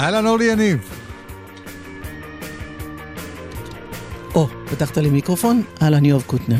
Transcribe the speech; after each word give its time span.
אהלן 0.00 0.26
אורלי 0.26 0.44
יניב. 0.44 0.78
או, 4.34 4.48
פתחת 4.70 4.96
לי 4.96 5.10
מיקרופון? 5.10 5.62
אהלן 5.82 6.04
יואב 6.04 6.22
קוטנר. 6.26 6.56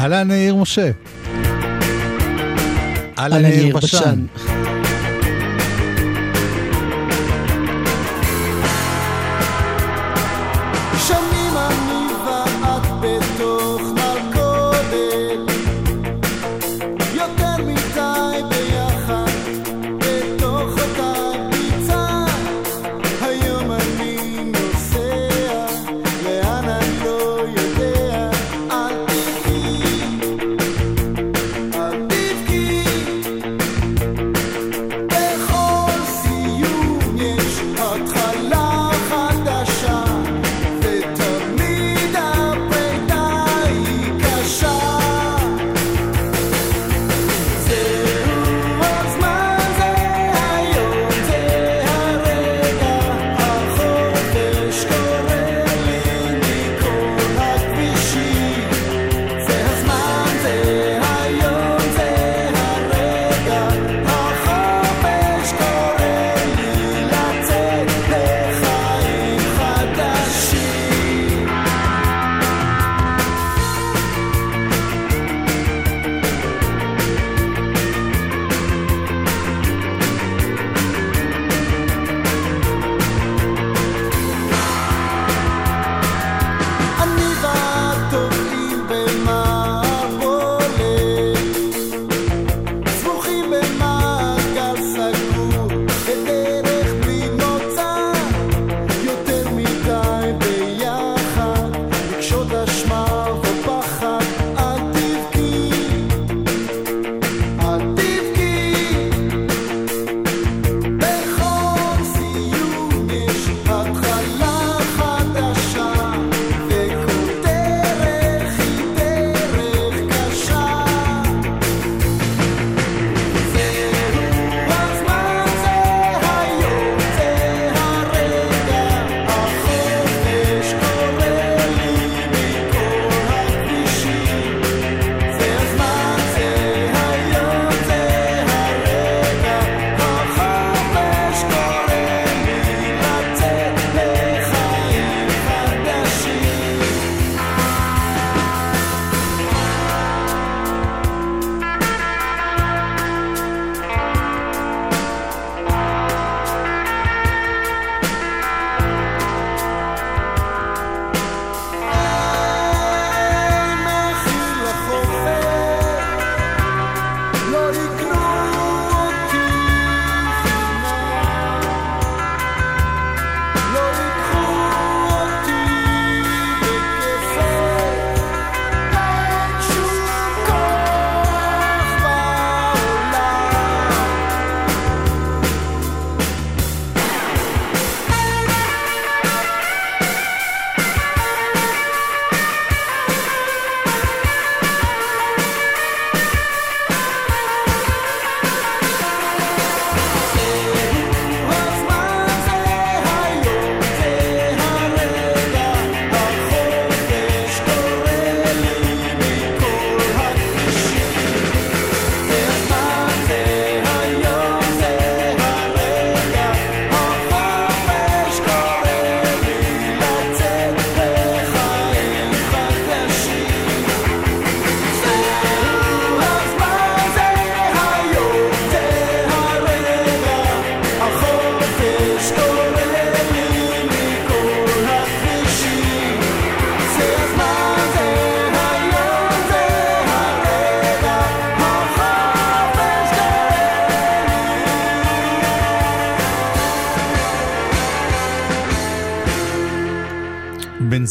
אהלן 0.00 0.30
יאיר 0.30 0.54
משה. 0.54 0.90
אהלן 3.18 3.44
יאיר 3.44 3.76
בשן. 3.76 4.26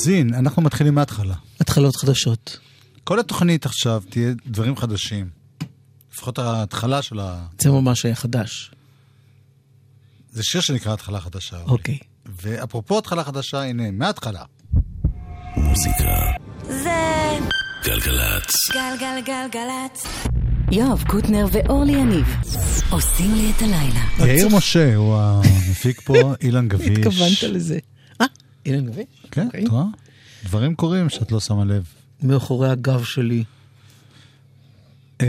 בנזין, 0.06 0.34
אנחנו 0.34 0.62
מתחילים 0.62 0.96
מההתחלה. 0.96 1.36
התחלות 1.60 1.96
חדשות. 1.96 2.60
כל 3.04 3.19
התוכנית 3.19 3.66
עכשיו 3.66 4.04
תהיה 4.10 4.34
דברים 4.48 4.78
חדשים. 4.78 5.30
לפחות 6.13 6.40
ההתחלה 6.40 7.02
של 7.02 7.19
ה... 7.19 7.46
זה 7.62 7.69
ממש 7.72 8.06
היה 8.06 8.16
חדש. 8.16 8.72
זה 10.31 10.44
שיר 10.44 10.62
שנקרא 10.62 10.94
התחלה 10.94 11.19
חדשה. 11.19 11.57
אוקיי. 11.62 11.98
ואפרופו 12.42 12.98
התחלה 12.98 13.24
חדשה, 13.24 13.62
הנה, 13.62 13.92
מההתחלה. 13.92 14.44
מוזיקה. 15.57 16.16
זה... 16.63 17.40
גלגלצ. 17.84 18.56
גלגלגלגלצ. 18.74 20.08
יואב 20.72 21.04
קוטנר 21.08 21.46
ואורלי 21.51 21.92
יניב 21.92 22.25
עושים 22.90 23.36
לי 23.36 23.51
את 23.58 23.62
הלילה. 23.62 24.34
יאיר 24.34 24.50
משה 24.58 24.96
הוא 24.96 25.18
המפיק 25.18 26.01
פה, 26.01 26.34
אילן 26.42 26.68
גביש. 26.68 26.98
התכוונת 26.98 27.44
לזה. 27.44 27.80
אילן 28.65 28.85
גביש? 28.85 29.06
כן, 29.31 29.45
אוקיי. 29.45 29.63
את 29.63 29.69
רואה? 29.69 29.85
דברים 30.44 30.75
קורים 30.75 31.09
שאת 31.09 31.31
לא 31.31 31.39
שמה 31.39 31.65
לב. 31.65 31.83
מאחורי 32.23 32.69
הגב 32.69 33.03
שלי. 33.03 33.44
אה, 35.21 35.27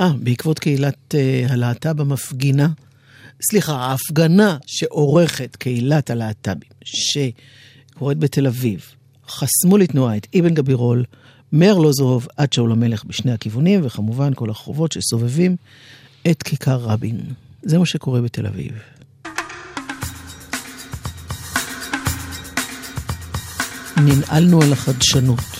אה, 0.00 0.12
בעקבות 0.20 0.58
קהילת 0.58 1.14
אה, 1.14 1.46
הלהט"ב 1.48 2.00
המפגינה 2.00 2.68
סליחה, 3.42 3.72
ההפגנה 3.72 4.56
שעורכת 4.66 5.56
קהילת 5.56 6.10
הלהט"בים, 6.10 6.70
שקורית 6.84 8.18
בתל 8.18 8.46
אביב, 8.46 8.86
חסמו 9.28 9.78
לתנועה 9.78 10.16
את 10.16 10.26
אבן 10.38 10.54
גבירול, 10.54 11.04
מארלוזורוב 11.52 12.26
עד 12.36 12.52
שאול 12.52 12.72
המלך 12.72 13.04
בשני 13.04 13.32
הכיוונים, 13.32 13.80
וכמובן 13.84 14.34
כל 14.34 14.48
הרחובות 14.48 14.92
שסובבים 14.92 15.56
את 16.30 16.42
כיכר 16.42 16.76
רבין. 16.76 17.20
זה 17.62 17.78
מה 17.78 17.86
שקורה 17.86 18.20
בתל 18.20 18.46
אביב. 18.46 18.72
ננעלנו 23.96 24.62
על 24.62 24.72
החדשנות. 24.72 25.51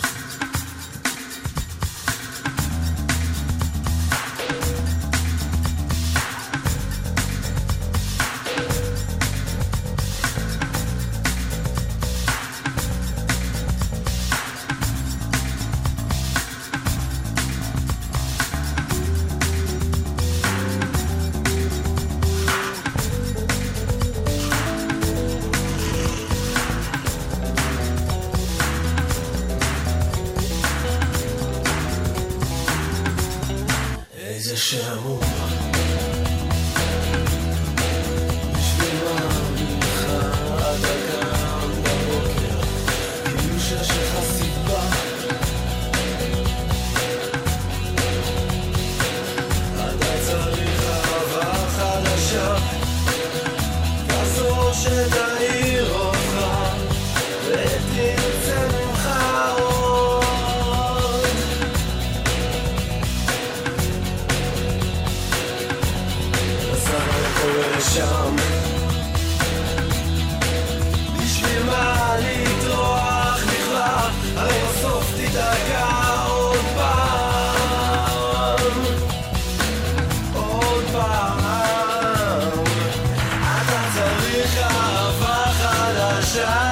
אסף 86.33 86.72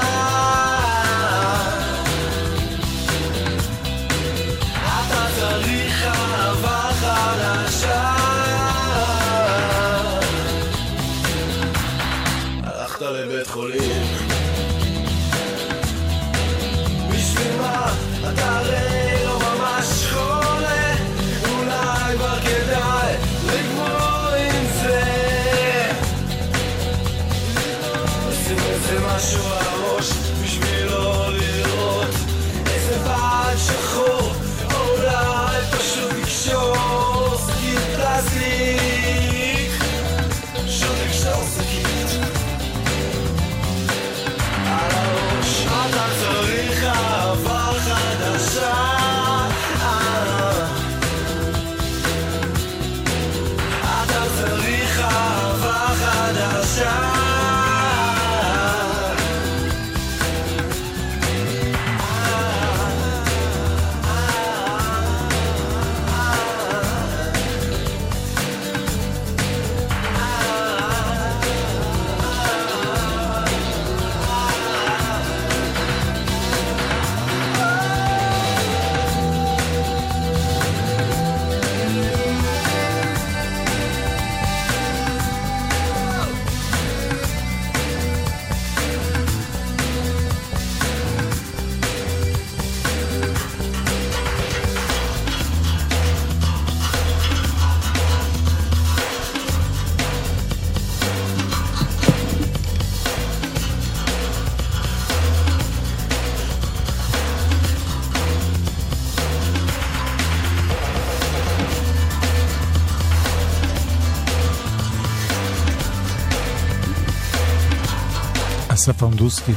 עמדוסקי. 119.03 119.53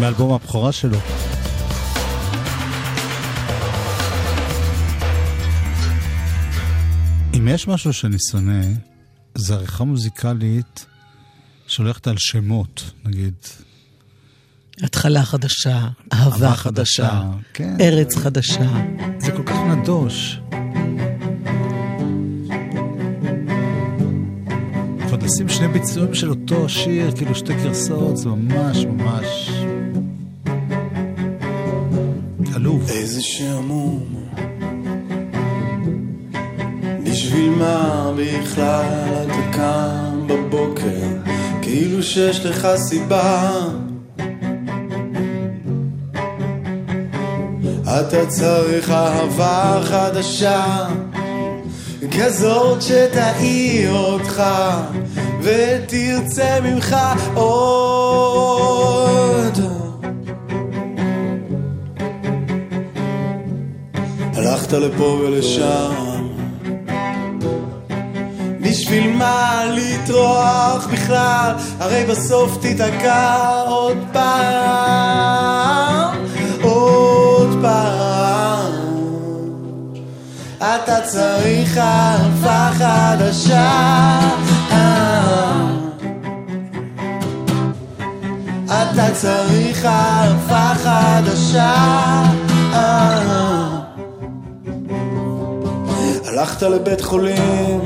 מאלבום 0.00 0.32
הבכורה 0.32 0.72
שלו. 0.72 0.98
אם 7.36 7.48
יש 7.48 7.68
משהו 7.68 7.92
שאני 7.92 8.16
שונא, 8.30 8.64
זה 9.34 9.54
עריכה 9.54 9.84
מוזיקלית 9.84 10.86
שהולכת 11.66 12.06
על 12.06 12.14
שמות, 12.18 12.90
נגיד. 13.04 13.34
התחלה 14.82 15.24
חדשה, 15.24 15.88
אהבה 16.12 16.54
חדשה, 16.54 16.56
חדשה 16.56 17.22
כן. 17.54 17.76
ארץ 17.80 18.16
חדשה. 18.16 18.72
זה 19.18 19.32
כל 19.32 19.42
כך 19.42 19.56
נדוש. 19.56 20.38
לשים 25.26 25.48
שני 25.48 25.68
ביצועים 25.68 26.14
של 26.14 26.30
אותו 26.30 26.68
שיר, 26.68 27.10
כאילו 27.16 27.34
שתי 27.34 27.54
גרסאות, 27.54 28.16
זה 28.16 28.28
ממש 28.28 28.84
ממש... 28.84 29.50
עלוב. 32.54 32.90
איזה 32.90 33.22
שעמום, 33.22 34.04
בשביל 37.02 37.50
מה 37.50 38.12
בכלל 38.16 39.26
אתה 39.26 39.52
קם 39.52 40.26
בבוקר, 40.26 41.06
כאילו 41.62 42.02
שיש 42.02 42.46
לך 42.46 42.68
סיבה. 42.76 43.50
אתה 47.84 48.26
צריך 48.26 48.90
אהבה 48.90 49.80
חדשה, 49.84 50.86
כזאת 52.18 52.82
שתאיר 52.82 53.92
אותך 53.92 54.42
ותרצה 55.46 56.58
ממך 56.62 56.96
עוד. 57.34 58.26
הלכת 64.34 64.72
לפה 64.72 65.04
ולשם, 65.04 66.28
בשביל 68.60 69.16
מה 69.16 69.64
לטרוח 69.72 70.86
בכלל? 70.92 71.52
הרי 71.78 72.04
בסוף 72.08 72.58
תיתקע 72.60 73.62
עוד 73.66 73.98
פעם, 74.12 76.16
עוד 76.62 77.58
פעם. 77.62 78.72
אתה 80.58 81.00
צריך 81.00 81.78
צריך 89.16 89.84
אהבה 89.84 90.72
חדשה. 90.74 91.74
הלכת 96.26 96.62
לבית 96.62 97.00
חולים 97.00 97.80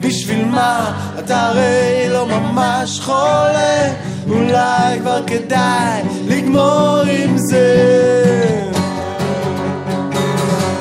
בשביל 0.00 0.44
מה? 0.44 1.00
אתה 1.18 1.46
הרי 1.46 2.08
לא 2.08 2.26
ממש 2.26 3.00
חולה 3.00 3.92
אולי 4.28 5.00
כבר 5.00 5.26
כדאי 5.26 6.02
לגמור 6.28 7.02
עם 7.08 7.38
זה 7.38 8.59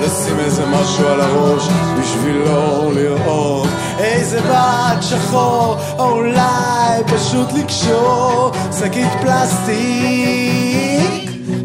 לשים 0.09 0.39
איזה 0.39 0.65
משהו 0.65 1.07
על 1.07 1.21
הראש 1.21 1.67
בשביל 1.99 2.35
לא 2.35 2.91
לראות. 2.93 3.67
איזה 3.99 4.41
בד 4.41 4.95
שחור 5.01 5.75
או 5.99 6.09
אולי 6.09 7.03
פשוט 7.05 7.53
לקשור 7.53 8.51
שקית 8.79 9.07
פלסטיק. 9.21 9.69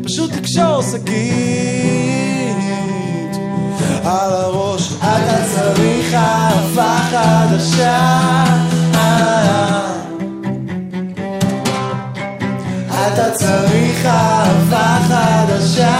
פשוט 0.04 0.32
לקשור 0.36 0.82
שקית. 0.82 2.56
על 4.04 4.32
הראש 4.32 4.92
אתה 4.98 5.44
צריך 5.54 6.14
אהבה 6.14 6.98
חדשה. 7.10 8.44
אתה 13.06 13.30
צריך 13.30 14.06
אהבה 14.06 14.98
חדשה 15.08 15.96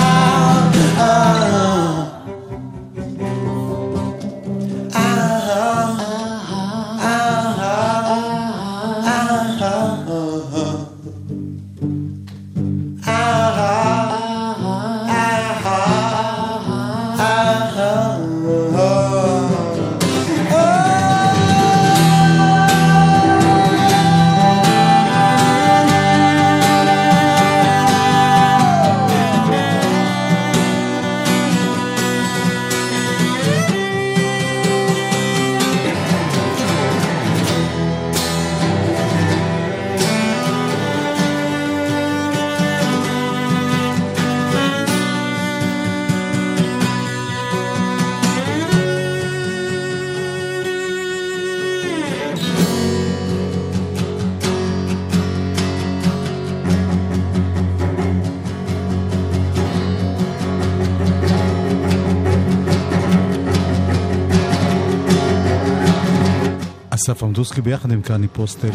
אסף 67.04 67.22
עמדוסקי 67.22 67.60
ביחד 67.60 67.92
עם 67.92 68.02
קרני 68.02 68.28
פוסטל. 68.28 68.68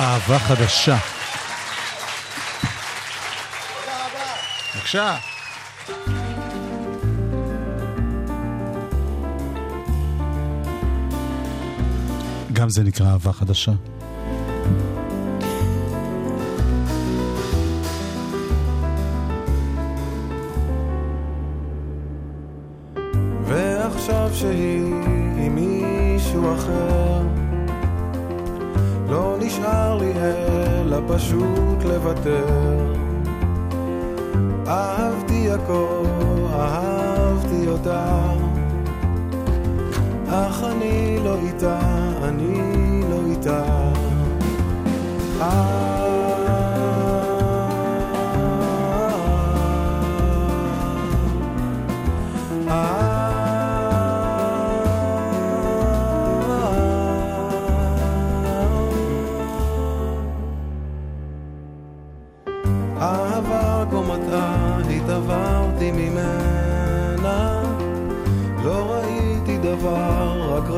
אהבה 0.00 0.38
חדשה. 0.38 0.96
בבקשה. 4.74 5.16
גם 12.52 12.68
זה 12.68 12.82
נקרא 12.82 13.06
אהבה 13.06 13.32
חדשה. 13.32 13.72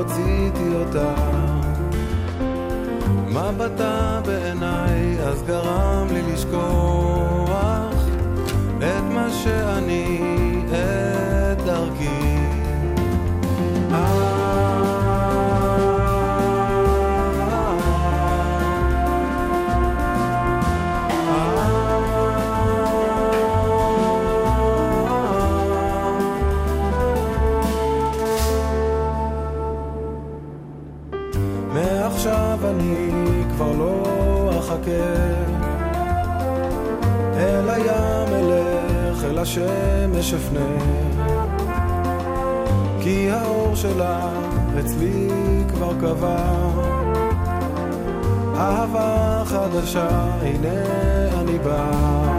רציתי 0.02 0.74
אותה. 0.74 1.14
מבטה 3.28 4.20
בעיניי 4.26 5.20
אז 5.24 5.42
גרם 5.42 6.06
לי 6.12 6.22
לשכוח 6.32 7.94
את 8.78 9.04
מה 9.14 9.28
שאני, 9.30 10.21
השמש 39.42 40.34
אפנה 40.34 40.66
כי 43.00 43.30
האור 43.30 43.74
שלה 43.74 44.30
אצלי 44.80 45.28
כבר 45.68 45.92
קבע. 46.00 46.36
אהבה 48.56 49.42
חדשה, 49.46 50.08
הנה 50.42 50.84
אני 51.40 51.58
בא 51.58 52.31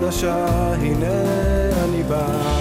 חדשה, 0.00 0.46
הנה 0.74 1.22
אני 1.84 2.02
בא. 2.02 2.59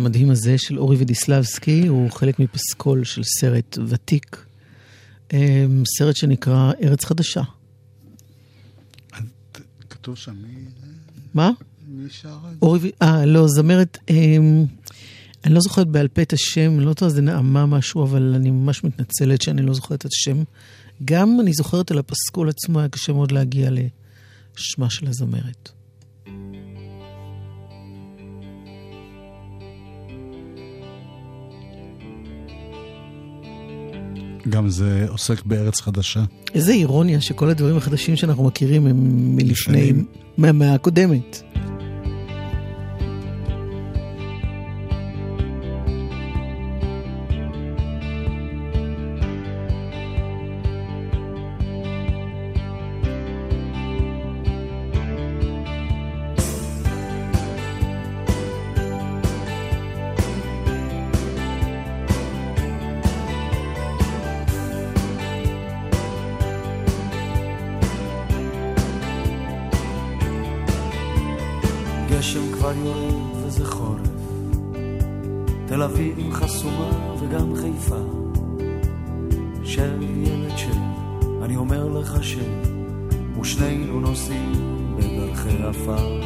המדהים 0.00 0.30
הזה 0.30 0.58
של 0.58 0.78
אורי 0.78 0.96
ודיסלבסקי 0.98 1.86
הוא 1.86 2.10
חלק 2.10 2.38
מפסקול 2.38 3.04
של 3.04 3.22
סרט 3.24 3.78
ותיק, 3.88 4.44
אמ, 5.32 5.82
סרט 5.98 6.16
שנקרא 6.16 6.72
ארץ 6.82 7.04
חדשה. 7.04 7.42
כתוב 9.90 10.16
שם 10.16 10.36
מי... 10.42 10.64
מה? 11.34 11.50
מי 11.88 12.10
שר 12.10 12.28
את 12.28 12.50
זה? 12.50 12.56
אורי, 12.62 12.90
אה, 13.02 13.26
לא, 13.26 13.48
זמרת, 13.48 13.98
אמ, 14.10 14.64
אני 15.44 15.54
לא 15.54 15.60
זוכרת 15.60 15.88
בעל 15.88 16.08
פה 16.08 16.22
את 16.22 16.32
השם, 16.32 16.80
לא 16.80 16.90
יודעת, 16.90 17.10
זה 17.10 17.22
נעמה 17.22 17.66
משהו, 17.66 18.02
אבל 18.02 18.32
אני 18.36 18.50
ממש 18.50 18.84
מתנצלת 18.84 19.42
שאני 19.42 19.62
לא 19.62 19.74
זוכרת 19.74 20.06
את 20.06 20.10
השם. 20.12 20.42
גם 21.04 21.40
אני 21.40 21.52
זוכרת 21.52 21.90
על 21.90 21.98
הפסקול 21.98 22.48
עצמו, 22.48 22.78
היה 22.78 22.88
קשה 22.88 23.12
מאוד 23.12 23.32
להגיע 23.32 23.70
לשמה 23.70 24.90
של 24.90 25.06
הזמרת. 25.06 25.79
גם 34.50 34.68
זה 34.68 35.06
עוסק 35.08 35.44
בארץ 35.44 35.80
חדשה. 35.80 36.20
איזה 36.54 36.72
אירוניה 36.72 37.20
שכל 37.20 37.48
הדברים 37.50 37.76
החדשים 37.76 38.16
שאנחנו 38.16 38.44
מכירים 38.44 38.86
הם 38.86 38.96
מלפני, 39.36 39.92
מהמאה 40.36 40.74
הקודמת. 40.74 41.42
יורד 72.76 73.44
וזה 73.44 73.66
חורף, 73.66 74.00
תל 75.66 75.82
אביב 75.82 76.32
חסומה 76.32 77.14
וגם 77.20 77.54
חיפה. 77.56 78.00
שב 79.64 80.02
ילד 80.02 80.56
שב, 80.56 80.76
אני 81.42 81.56
אומר 81.56 81.88
לך 81.88 82.24
שב, 82.24 82.70
ושנינו 83.40 84.00
נוסעים 84.00 84.52
בדרכי 84.96 85.62
עפר. 85.62 86.20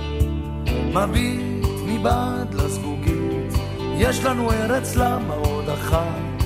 מביט 0.94 1.66
מבעד 1.86 2.54
לזגוגית, 2.54 3.52
יש 3.96 4.24
לנו 4.24 4.52
ארץ 4.52 4.96
למה 4.96 5.34
עוד 5.34 5.68
אחת. 5.68 6.44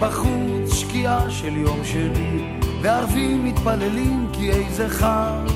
בחוץ 0.00 0.72
שקיעה 0.72 1.30
של 1.30 1.56
יום 1.56 1.84
שני, 1.84 2.58
וערבים 2.82 3.44
מתפללים 3.44 4.28
כי 4.32 4.50
איזה 4.50 4.88
חג. 4.88 5.53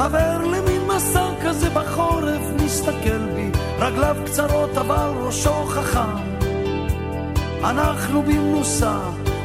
חבר 0.00 0.38
למין 0.38 0.82
מסע 0.86 1.28
כזה 1.44 1.70
בחורף 1.70 2.42
מסתכל 2.64 3.26
בי, 3.34 3.50
רגליו 3.78 4.16
קצרות 4.26 4.76
אבל 4.76 5.12
ראשו 5.20 5.64
חכם. 5.66 6.16
אנחנו 7.64 8.22
במנוסה, 8.22 8.98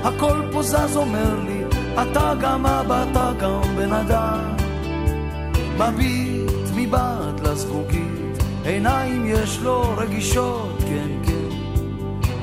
הכל 0.04 0.42
פה 0.52 0.64
זז 0.64 0.98
אומר 0.98 1.40
לי, 1.48 1.64
אתה 1.94 2.34
גם 2.42 2.66
אבא, 2.66 3.06
אתה 3.12 3.32
גם 3.40 3.62
בן 3.76 3.94
אדם. 3.94 4.56
מביט 5.78 6.52
מבעד 6.76 7.48
לזגוגית, 7.48 8.44
עיניים 8.66 9.26
יש 9.28 9.60
לו 9.60 9.94
רגישות, 9.98 10.78
כן 10.80 11.10
כן. 11.26 11.56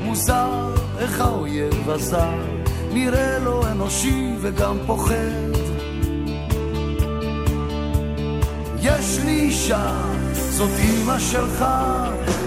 מוזר 0.03 0.75
איך 0.99 1.21
האויב 1.21 1.91
הזר, 1.91 2.41
נראה 2.93 3.39
לו 3.39 3.67
אנושי 3.67 4.35
וגם 4.41 4.77
פוחד. 4.87 5.52
יש 8.83 9.19
לי 9.25 9.41
אישה, 9.41 9.93
זאת 10.33 10.71
אימא 10.79 11.19
שלך, 11.19 11.65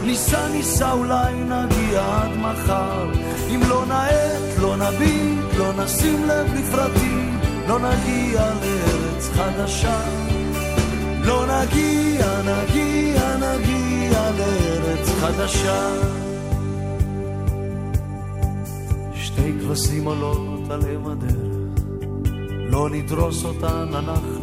ניסה 0.06 0.50
ניסה 0.50 0.91
אולי 0.91 1.34
נגיע 1.34 2.21
עד 2.21 2.38
מחר. 2.38 3.12
אם 3.50 3.62
לא 3.69 3.86
נאט, 3.86 4.60
לא 4.62 4.78
נביט, 4.78 5.54
לא 5.58 5.84
נשים 5.84 6.24
לב 6.24 6.54
לפרטים, 6.54 7.39
לא 7.67 7.80
נגיע 7.80 8.54
לארץ 8.54 9.30
חדשה. 9.34 10.00
לא 11.24 11.45
נגיע, 11.45 12.41
נגיע, 12.41 13.38
נגיע 13.38 14.32
לארץ 14.38 15.10
חדשה. 15.21 15.89
שתי 19.15 19.54
כבשים 19.62 20.06
עולות 20.06 20.71
על 20.71 20.82
אם 20.95 21.08
הדרך, 21.08 21.84
לא 22.71 22.89
נדרוס 22.89 23.45
אותן, 23.45 23.88
אנחנו. 23.93 24.35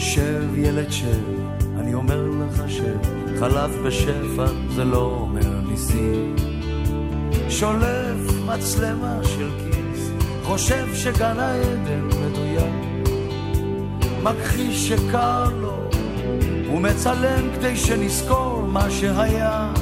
שב 0.00 0.58
ילד 0.58 0.92
שב, 0.92 1.24
אני 1.78 1.94
אומר 1.94 2.26
לך 2.26 2.70
שב, 2.70 2.98
חלב 3.40 3.70
בשפע 3.86 4.46
זה 4.74 4.84
לא 4.84 5.18
אומר 5.20 5.60
ניסים. 5.68 6.36
שולף 7.48 8.18
מצלמה 8.46 9.18
של 9.24 9.50
כיס, 9.58 10.10
חושב 10.42 10.94
שגן 10.94 11.38
העדן 11.38 12.08
מדויק. 12.22 13.04
מכחיש 14.22 14.88
שקר 14.88 15.44
לו, 15.60 15.90
ומצלם 16.74 17.50
כדי 17.54 17.76
שנזכור 17.76 18.62
מה 18.62 18.90
שהיה. 18.90 19.72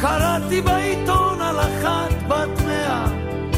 קראתי 0.00 0.60
בעיתון 0.60 1.40
על 1.40 1.60
אחת 1.60 2.14
בת 2.28 2.64
מאה, 2.66 3.06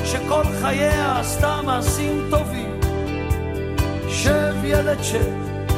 שכל 0.05 0.45
חייה 0.61 1.19
עשתה 1.21 1.61
מעשים 1.65 2.27
טובים. 2.31 2.72
שב 4.23 4.55
ילד 4.65 5.03
שב, 5.03 5.33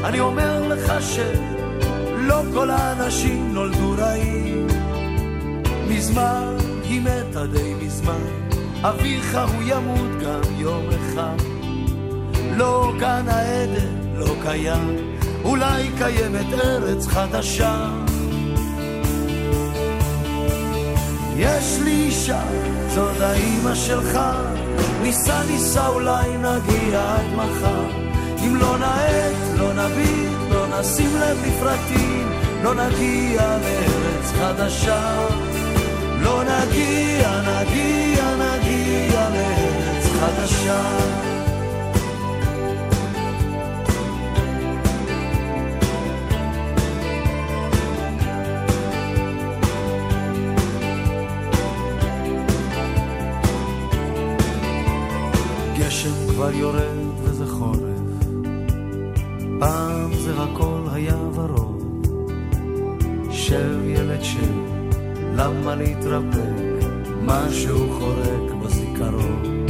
אני 0.04 0.20
אומר 0.20 0.68
לך 0.68 0.92
שב, 1.00 1.40
לא 2.16 2.42
כל 2.54 2.70
האנשים 2.70 3.54
נולדו 3.54 3.94
רעים. 3.98 4.66
מזמן 5.88 6.57
היא 6.83 7.00
מתה 7.00 7.46
די 7.46 7.74
מזמן, 7.83 8.26
אביך 8.83 9.38
הוא 9.54 9.62
ימות 9.66 10.22
גם 10.22 10.40
יום 10.59 10.88
אחד. 10.88 11.37
לא 12.57 12.92
גן 12.98 13.28
העדן, 13.28 14.16
לא 14.16 14.35
קיים, 14.42 14.96
אולי 15.44 15.90
קיימת 15.98 16.52
ארץ 16.64 17.07
חדשה. 17.07 17.90
יש 21.37 21.78
לי 21.85 21.90
אישה, 21.90 22.42
זאת 22.88 23.20
האימא 23.20 23.74
שלך, 23.74 24.18
ניסה 25.02 25.42
ניסה 25.50 25.88
אולי 25.88 26.37
נגיע 26.37 27.14
עד 27.14 27.35
מחר. 27.37 28.04
אם 28.46 28.57
לא 28.57 28.78
נאט, 28.78 29.59
לא 29.59 29.72
נביט, 29.74 30.38
לא 30.50 30.80
נשים 30.80 31.16
לב 31.16 31.38
לפרטים, 31.46 32.28
לא 32.62 32.74
נגיע 32.74 33.59
לארץ 33.59 34.33
חדשה. 34.38 35.26
לא 36.22 36.42
נגיע, 36.44 37.40
נגיע, 37.40 38.24
נגיע 38.37 39.28
לארץ 39.28 40.07
חדשה. 40.20 40.83
כבר 56.35 56.50
יורד 56.50 57.04
למה 65.37 65.75
להתרפק? 65.75 66.85
משהו 67.23 67.92
חורק 67.99 68.53
בזיכרון. 68.62 69.66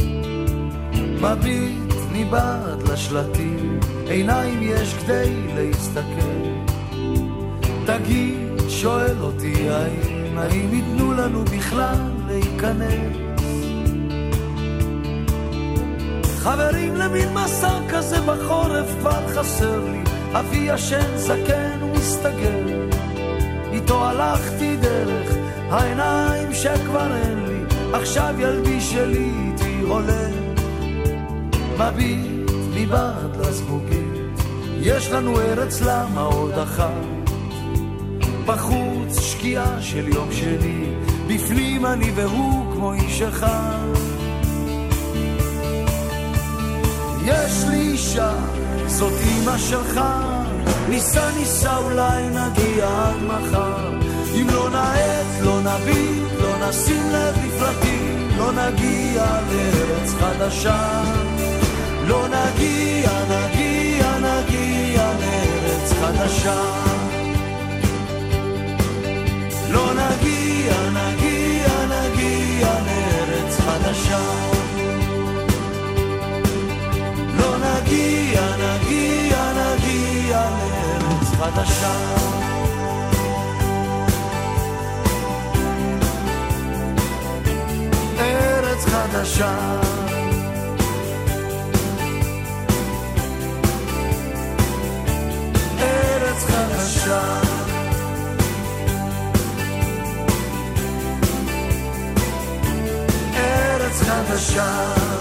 מביט 1.21 1.93
מבעד 2.11 2.89
לשלטים, 2.91 3.79
עיניים 4.07 4.59
יש 4.61 4.93
כדי 4.93 5.47
להסתכל. 5.55 6.41
תגיד, 7.85 8.69
שואל 8.69 9.21
אותי 9.21 9.69
האם, 9.69 10.37
האם 10.37 10.73
ייתנו 10.73 11.13
לנו 11.13 11.45
בכלל 11.45 12.11
להיכנס? 12.27 13.17
חברים 16.37 16.95
למין 16.95 17.33
מסע 17.33 17.79
כזה 17.89 18.21
בחורף 18.21 18.89
כבר 18.99 19.27
חסר 19.27 19.89
לי, 19.89 20.03
אבי 20.33 20.57
ישן 20.57 21.15
זקן 21.15 21.83
ומסתגר. 21.83 22.87
איתו 23.71 24.05
הלכתי 24.05 24.77
דרך 24.77 25.44
העיניים 25.69 26.53
שכבר 26.53 27.15
אין 27.15 27.45
לי, 27.45 27.75
עכשיו 27.93 28.35
ילדי 28.39 28.81
שלי 28.81 29.31
איתי 29.45 29.79
הולם. 29.81 30.31
מביט 31.77 32.51
מבעד 32.73 33.37
לזגוגית, 33.39 34.39
יש 34.79 35.11
לנו 35.11 35.39
ארץ 35.39 35.81
למה 35.81 36.21
עוד 36.21 36.53
אחת. 36.53 37.15
בחוץ 38.45 39.19
שקיעה 39.19 39.81
של 39.81 40.07
יום 40.07 40.31
שני, 40.31 40.85
בפנים 41.27 41.85
אני 41.85 42.11
והוא 42.15 42.73
כמו 42.73 42.93
איש 42.93 43.21
אחד. 43.21 43.85
יש 47.25 47.63
לי 47.69 47.81
אישה, 47.81 48.33
זאת 48.87 49.13
אימא 49.27 49.57
שלך, 49.57 50.01
ניסה 50.89 51.31
ניסה 51.39 51.77
אולי 51.77 52.29
נגיע 52.29 52.87
עד 52.87 53.23
מחר. 53.23 53.89
אם 54.35 54.47
לא 54.53 54.69
נאט, 54.69 55.24
לא 55.41 55.59
נביט, 55.61 56.31
לא 56.41 56.69
נשים 56.69 57.09
לב 57.11 57.35
לפרטים, 57.45 58.29
לא 58.37 58.51
נגיע 58.51 59.25
לארץ 59.51 60.13
חדשה. 60.19 61.03
לא 62.07 62.27
נגיע, 62.27 63.09
נגיע, 63.29 64.17
נגיע 64.19 65.11
לארץ 65.19 65.93
חדשה. 66.01 66.61
לא 69.71 69.93
נגיע, 69.93 70.73
נגיע, 70.89 71.67
נגיע 71.85 72.67
לארץ 72.85 73.59
חדשה. 73.59 74.21
לא 77.37 77.57
נגיע, 77.57 78.41
נגיע, 78.57 79.51
נגיע 79.53 80.39
לארץ 80.39 81.29
חדשה. 81.39 82.54
חדשה. 89.15 89.55
ארץ 95.79 96.43
חדשה. 96.43 97.21
ארץ 103.35 104.01
חדשה. 104.01 105.14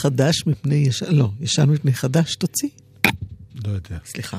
חדש 0.00 0.46
מפני 0.46 0.74
ישן, 0.74 1.14
לא, 1.14 1.30
ישן 1.40 1.70
מפני 1.70 1.92
חדש, 1.92 2.34
תוציא. 2.34 2.68
לא 3.64 3.68
יודע. 3.68 3.98
סליחה. 4.04 4.38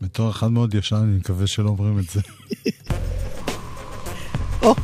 בתור 0.00 0.30
אחד 0.30 0.48
מאוד 0.48 0.74
ישן, 0.74 0.96
אני 0.96 1.16
מקווה 1.16 1.46
שלא 1.46 1.68
אומרים 1.68 1.98
את 1.98 2.10
זה. 2.10 2.20
או, 4.62 4.74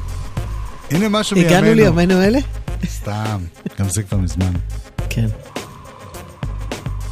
הנה 0.91 1.09
משהו 1.09 1.37
מימינו. 1.37 1.57
הגענו 1.57 1.75
לימינו 1.75 2.23
אלה? 2.23 2.39
סתם, 2.87 3.41
גם 3.79 3.89
זה 3.89 4.03
כבר 4.03 4.19
מזמן. 4.19 4.53
כן. 5.11 5.27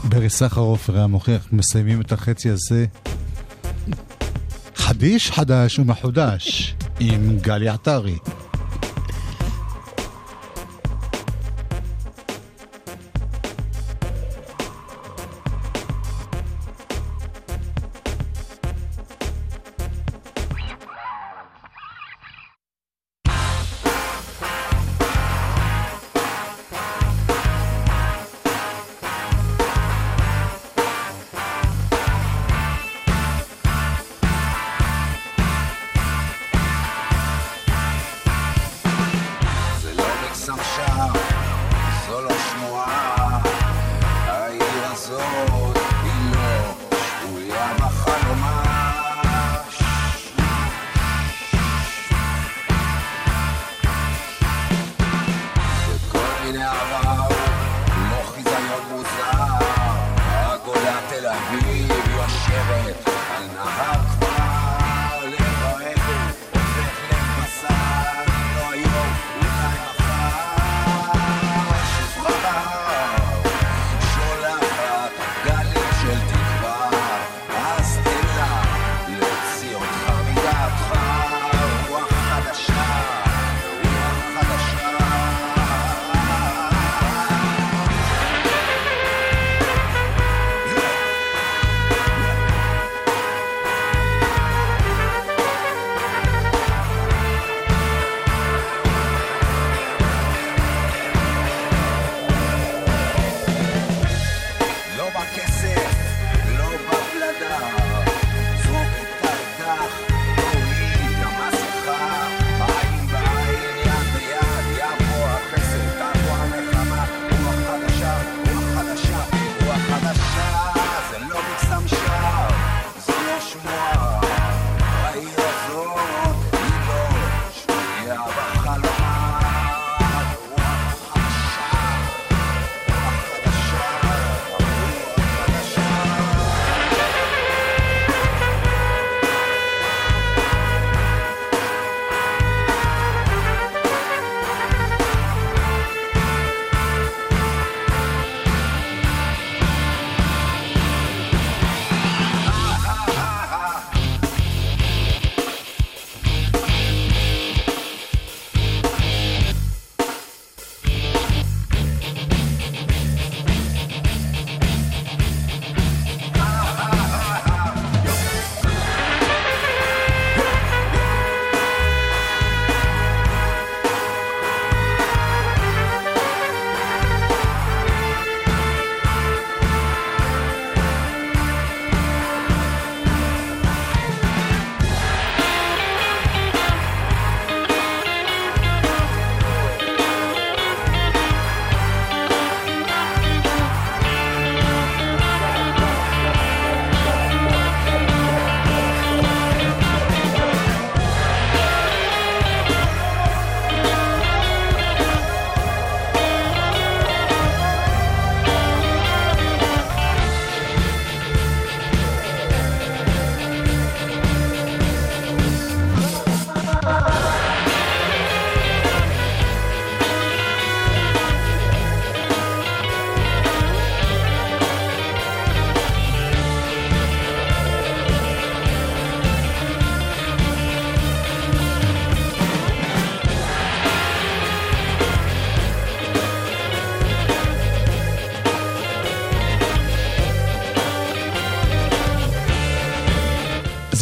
ברי 0.05 0.31
סחרוף 0.31 0.91
הרי 0.91 1.01
המוכיח, 1.01 1.47
מסיימים 1.53 2.01
את 2.01 2.13
החצי 2.13 2.51
הזה. 2.51 2.87
חדיש 4.75 5.31
חדש 5.31 5.79
ומחודש 5.79 6.75
עם 7.01 7.39
גלי 7.41 7.69
עטרי. 7.69 8.19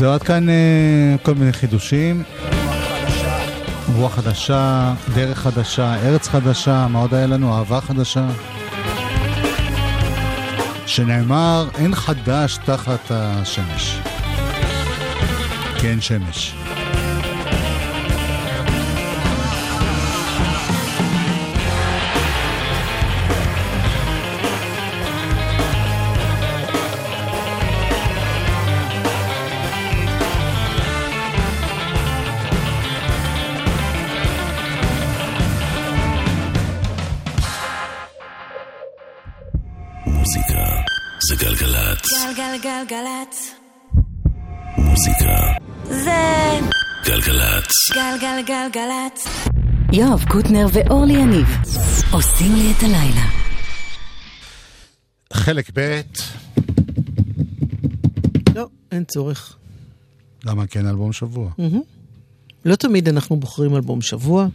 זהו 0.03 0.13
עד 0.13 0.23
כאן 0.23 0.49
אה, 0.49 1.15
כל 1.23 1.35
מיני 1.35 1.53
חידושים. 1.53 2.23
רוח 3.95 4.15
חדשה, 4.15 4.95
דרך 5.15 5.39
חדשה, 5.39 5.95
ארץ 5.95 6.29
חדשה, 6.29 6.87
מה 6.91 6.99
עוד 6.99 7.15
היה 7.15 7.27
לנו? 7.27 7.59
אהבה 7.59 7.81
חדשה. 7.81 8.27
שנאמר, 10.87 11.69
אין 11.79 11.95
חדש 11.95 12.59
תחת 12.65 13.11
השמש. 13.11 13.99
כן 15.81 16.01
שמש. 16.01 16.62
גלגלצ. 42.57 43.55
מוזיקה. 44.79 45.53
זה 45.85 46.59
גלגלצ. 47.07 47.73
גלגלגלגלצ. 47.95 49.27
יואב 49.93 50.25
קוטנר 50.29 50.67
ואורלי 50.73 51.13
יניב 51.13 51.47
עושים 52.13 52.55
לי 52.55 52.73
את 52.73 52.83
הלילה. 52.83 53.27
חלק 55.33 55.71
ב', 55.75 56.01
לא, 58.55 58.69
אין 58.93 59.05
צורך. 59.05 59.57
למה 60.45 60.67
כן 60.67 60.87
אלבום 60.87 61.13
שבוע? 61.13 61.51
לא 62.65 62.77
תמיד 62.77 63.09
אנחנו 63.09 63.37
בוחרים 63.37 63.77
אלבום 63.77 64.03
שבוע, 64.03 64.47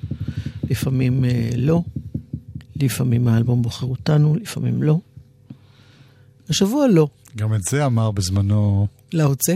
לפעמים 0.69 1.25
אה, 1.25 1.49
לא, 1.55 1.81
לפעמים 2.75 3.27
האלבום 3.27 3.61
בוחר 3.61 3.85
אותנו, 3.85 4.35
לפעמים 4.35 4.83
לא. 4.83 4.97
השבוע 6.49 6.87
לא. 6.87 7.07
גם 7.36 7.54
את 7.54 7.62
זה 7.62 7.86
אמר 7.86 8.10
בזמנו 8.10 8.86
לאוצה, 9.12 9.54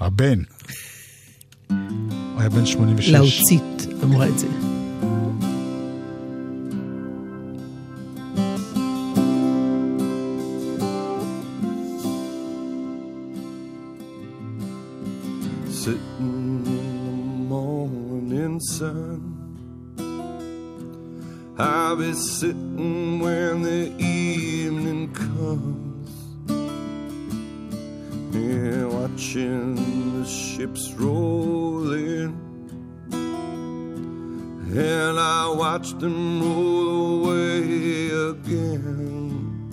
הבן. 0.00 0.42
הוא 1.68 2.40
היה 2.40 2.48
בן 2.48 2.66
86. 2.66 3.08
לאוצית 3.08 3.86
אמרה 4.04 4.28
את 4.28 4.38
זה. 4.38 4.48
Sitting 15.84 16.62
in 16.66 16.94
the 17.08 17.48
morning 17.52 18.60
sun. 18.60 19.20
I'll 21.58 21.96
be 21.96 22.12
sitting 22.12 23.18
when 23.18 23.62
the 23.62 23.82
evening 23.98 25.12
comes. 25.12 25.85
Yeah, 28.47 28.85
watching 28.85 29.75
the 30.21 30.25
ships 30.25 30.93
roll 30.93 31.91
in. 31.91 32.33
And 33.11 35.19
I 35.19 35.49
watch 35.49 35.91
them 35.99 36.41
roll 36.41 37.25
away 37.25 38.09
again. 38.29 39.69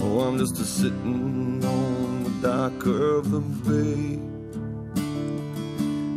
Oh, 0.00 0.20
I'm 0.20 0.38
just 0.38 0.60
a 0.60 0.64
sitting 0.64 1.64
on 1.64 2.24
the 2.24 2.30
dock 2.46 2.86
of 2.86 3.32
the 3.32 3.40
bay 3.66 4.20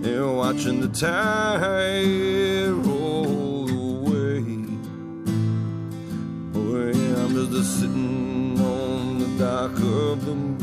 and 0.08 0.38
watching 0.38 0.79
the 0.79 0.89
tide 0.89 2.69
roll 2.86 3.67
away. 3.69 4.45
Oh, 6.56 6.91
yeah, 6.91 7.23
I'm 7.23 7.34
just 7.34 7.51
a 7.51 7.63
sitting 7.63 8.60
on 8.60 9.19
the 9.19 9.27
dock 9.43 9.71
of 9.71 10.25
the 10.25 10.34
bay, 10.34 10.62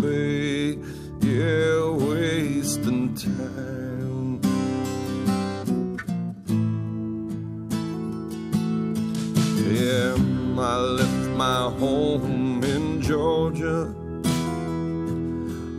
yeah, 1.20 1.90
wasting 1.90 3.14
time. 3.14 4.40
Yeah, 9.72 10.14
I 10.58 10.76
left 10.98 11.24
my 11.36 11.70
home 11.78 12.62
in 12.64 13.00
Georgia. 13.00 13.94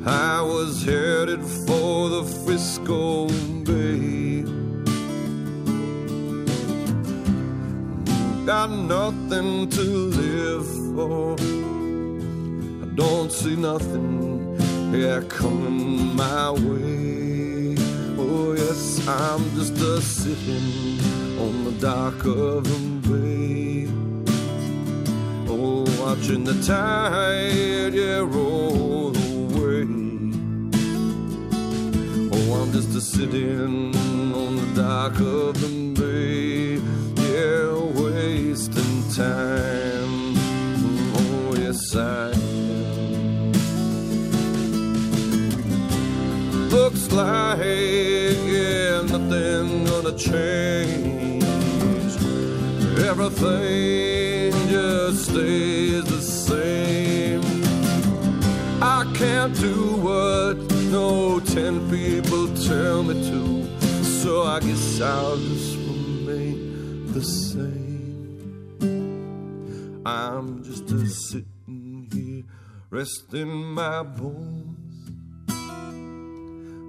I 0.06 0.42
was 0.42 0.84
headed 0.84 1.42
for 1.66 2.10
the 2.10 2.24
Frisco 2.44 3.28
Bay. 3.64 4.42
Got 8.46 8.72
nothing 8.72 9.70
to 9.70 9.82
live 9.82 10.68
for. 10.96 11.36
I 12.84 12.88
don't 12.96 13.32
see 13.32 13.56
nothing, 13.56 14.31
yeah, 14.94 15.22
coming 15.30 16.16
my 16.16 16.52
way. 16.52 17.76
Oh, 18.18 18.54
yes, 18.54 19.08
I'm 19.08 19.44
just 19.56 19.78
a 19.78 20.02
sitting 20.02 21.00
on 21.40 21.64
the 21.64 21.72
dock 21.80 22.26
of 22.26 22.66
the 22.66 22.80
bay. 23.08 23.88
Oh, 25.48 25.86
watching 26.02 26.44
the 26.44 26.62
tide, 26.62 27.94
yeah, 27.94 28.20
roll 28.20 29.16
away. 29.16 29.88
Oh, 32.34 32.62
I'm 32.62 32.72
just 32.74 32.94
a 32.96 33.02
sitting 33.02 33.96
on 34.36 34.56
the 34.58 34.82
dock 34.82 35.20
of 35.20 35.60
the 35.62 35.94
bay, 36.00 36.82
yeah, 37.16 37.74
wasting 38.02 39.04
time. 39.10 40.36
Oh, 41.16 41.56
yes, 41.58 41.96
I 41.96 42.41
Looks 46.72 47.12
like, 47.12 47.60
yeah, 47.60 49.02
nothing 49.02 49.84
gonna 49.84 50.18
change. 50.18 51.44
Everything 52.98 54.54
just 54.70 55.26
stays 55.26 56.06
the 56.06 56.22
same. 56.22 57.42
I 58.82 59.04
can't 59.16 59.54
do 59.60 59.98
what 59.98 60.56
no 60.92 61.42
ten 61.42 61.90
people 61.90 62.48
tell 62.56 63.04
me 63.04 63.16
to, 63.30 63.68
so 64.04 64.44
I 64.44 64.62
guess 64.62 65.02
I'll 65.02 65.36
just 65.36 65.76
remain 65.76 67.12
the 67.12 67.22
same. 67.22 68.82
I'm 70.06 70.64
just 70.64 70.90
a 70.90 71.06
sitting 71.06 72.08
here, 72.14 72.44
resting 72.90 73.52
my 73.74 74.04
bones. 74.04 74.81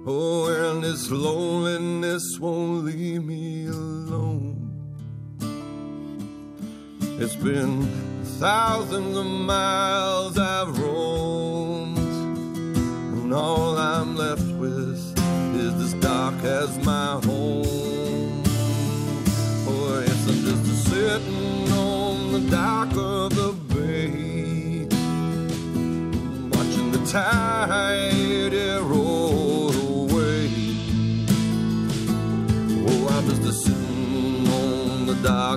Oh, 0.05 0.47
and 0.47 0.83
this 0.83 1.09
loneliness 1.09 2.37
won't 2.37 2.83
leave 2.83 3.23
me 3.23 3.67
alone. 3.67 4.69
It's 7.21 7.37
been 7.37 7.83
thousands 8.37 9.15
of 9.15 9.25
miles 9.25 10.37
I've 10.37 10.77
roamed, 10.77 11.97
and 11.97 13.33
all 13.33 13.77
I'm 13.77 14.17
left 14.17 14.45
with 14.57 14.99
is 15.55 15.73
this 15.77 15.93
dock 16.01 16.33
as 16.43 16.77
my 16.85 17.21
home. 17.23 18.43
Oh, 19.65 20.03
I'm 20.05 20.43
just 20.43 20.65
a 20.65 20.75
sitting 20.89 21.71
on 21.71 22.33
the 22.33 22.41
dock 22.51 22.91
of 22.97 23.33
the 23.37 23.53
bay, 23.73 24.85
watching 26.51 26.91
the 26.91 27.05
tide 27.09 28.12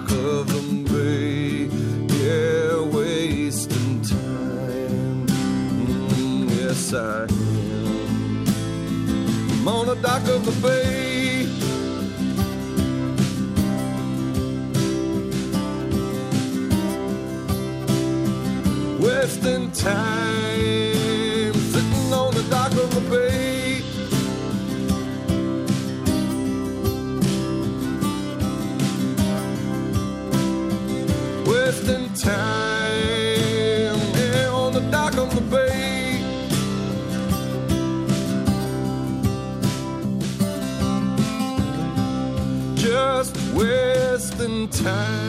dock 0.01 0.11
of 0.11 0.47
the 0.49 0.61
bay, 0.93 1.69
yeah, 2.23 2.83
wasting 2.83 4.03
time. 4.03 5.27
Mm, 5.27 6.51
yes, 6.51 6.93
I 6.93 7.23
am. 7.23 8.47
I'm 9.53 9.69
on 9.69 9.87
the 9.87 9.95
dock 9.95 10.29
of 10.29 10.45
the 10.45 10.53
bay. 10.61 11.47
Wasting 19.01 19.71
time, 19.73 20.56
time. 44.87 45.27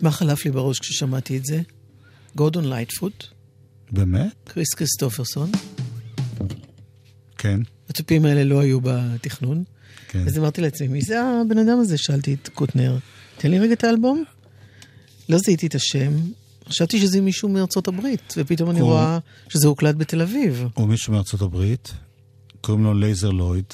מה 0.00 0.10
חלף 0.10 0.44
לי 0.44 0.50
בראש 0.50 0.78
כששמעתי 0.78 1.36
את 1.36 1.44
זה? 1.44 1.60
גורדון 2.36 2.68
לייטפוט, 2.68 3.24
באמת? 3.90 4.32
קריס 4.44 4.74
כריסטופרסון. 4.74 5.50
כן, 7.38 7.60
התופים 7.88 8.24
האלה 8.24 8.44
לא 8.44 8.60
היו 8.60 8.78
בתכנון. 8.82 9.64
כן. 10.08 10.26
אז 10.26 10.38
אמרתי 10.38 10.60
לעצמי, 10.60 10.88
מי 10.88 11.02
זה 11.02 11.22
הבן 11.22 11.58
אדם 11.58 11.78
הזה? 11.80 11.98
שאלתי 11.98 12.34
את 12.34 12.48
קוטנר, 12.48 12.98
תן 13.38 13.50
לי 13.50 13.58
רגע 13.58 13.72
את 13.72 13.84
האלבום. 13.84 14.24
לא 15.28 15.38
זיהיתי 15.38 15.66
את 15.66 15.74
השם, 15.74 16.12
חשבתי 16.68 17.00
שזה 17.00 17.20
מישהו 17.20 17.48
מארצות 17.48 17.88
הברית, 17.88 18.34
ופתאום 18.36 18.70
אני 18.70 18.80
רואה 18.80 19.18
שזה 19.48 19.68
הוקלט 19.68 19.94
בתל 19.94 20.22
אביב. 20.22 20.64
הוא 20.74 20.88
מישהו 20.88 21.12
מארצות 21.12 21.42
הברית, 21.42 21.92
קוראים 22.60 22.84
לו 22.84 22.94
לייזר 22.94 23.30
לויד. 23.30 23.64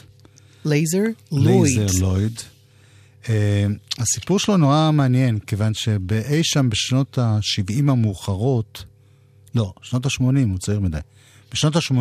לייזר 0.69 1.03
לויד. 1.33 1.79
לייזר 1.79 2.07
לויד. 2.07 2.41
אה, 3.29 3.67
הסיפור 3.99 4.39
שלו 4.39 4.57
נורא 4.57 4.91
מעניין, 4.93 5.39
כיוון 5.39 5.75
שבאי 5.75 6.41
שם 6.45 6.69
בשנות 6.71 7.19
ה-70 7.19 7.79
המאוחרות, 7.79 8.85
לא, 9.55 9.73
שנות 9.83 10.07
ה-80, 10.07 10.23
הוא 10.23 10.59
צעיר 10.59 10.81
מדי. 10.81 10.99
בשנות 11.53 11.77
ה-80, 11.77 11.95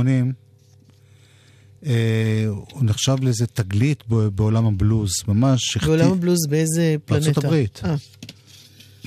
אה, 1.85 2.45
הוא 2.47 2.83
נחשב 2.83 3.15
לאיזה 3.21 3.47
תגלית 3.47 4.03
בעולם 4.07 4.65
הבלוז, 4.65 5.11
ממש 5.27 5.77
הכתיב... 5.77 5.89
בעולם 5.89 6.11
הבלוז 6.11 6.47
באיזה 6.49 6.95
פלנטה? 7.05 7.25
בארצות 7.25 7.43
הברית. 7.43 7.81
אה, 7.85 7.95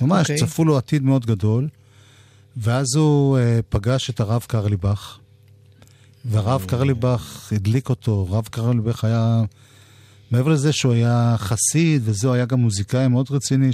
ממש, 0.01 0.31
אוקיי. 0.31 0.47
צפו 0.47 0.65
לו 0.65 0.79
עתיד 0.79 1.03
מאוד 1.03 1.27
גדול, 1.27 1.69
ואז 2.57 2.87
הוא 2.97 3.39
אה, 3.39 3.63
פגש 3.69 4.11
את 4.11 4.21
הרב 4.21 4.45
קרליבך, 4.47 5.19
והרב 6.25 6.65
קרליבך 6.67 7.53
הדליק 7.53 7.89
אותו, 7.89 8.27
רב 8.31 8.49
קרליבך 8.51 9.05
היה, 9.05 9.43
מעבר 10.31 10.49
לזה 10.51 10.73
שהוא 10.73 10.93
היה 10.93 11.35
חסיד, 11.39 12.03
וזה, 12.05 12.27
הוא 12.27 12.35
היה 12.35 12.45
גם 12.45 12.61
מוזיקאי 12.61 13.09
מאוד 13.09 13.27
רציני, 13.31 13.71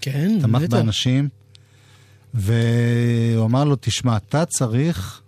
כן, 0.00 0.36
שתמך 0.38 0.62
בטח. 0.62 0.76
באנשים, 0.76 1.28
והוא 2.34 3.44
אמר 3.46 3.64
לו, 3.64 3.76
תשמע, 3.80 4.16
אתה 4.16 4.44
צריך, 4.44 5.20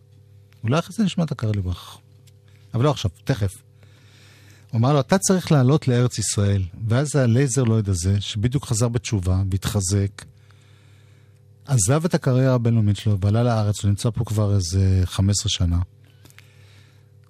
אולי 0.64 0.78
אחרי 0.78 0.94
זה 0.96 1.04
נשמע 1.04 1.24
את 1.24 1.32
הקרליבך, 1.32 1.96
אבל 2.74 2.84
לא 2.84 2.90
עכשיו, 2.90 3.10
תכף. 3.24 3.52
הוא 4.70 4.78
אמר 4.78 4.92
לו, 4.92 5.00
אתה 5.00 5.18
צריך 5.18 5.52
לעלות 5.52 5.88
לארץ 5.88 6.18
ישראל. 6.18 6.62
ואז 6.88 7.16
הלייזר 7.16 7.62
לויד 7.64 7.88
הזה, 7.88 8.20
שבדיוק 8.20 8.66
חזר 8.66 8.88
בתשובה 8.88 9.42
והתחזק, 9.50 10.24
עזב 11.66 12.04
את 12.04 12.14
הקריירה 12.14 12.54
הבינלאומית 12.54 12.96
שלו 12.96 13.20
ועלה 13.20 13.42
לארץ, 13.42 13.82
הוא 13.82 13.88
נמצא 13.88 14.10
פה 14.10 14.24
כבר 14.24 14.54
איזה 14.54 15.02
15 15.04 15.48
שנה. 15.48 15.78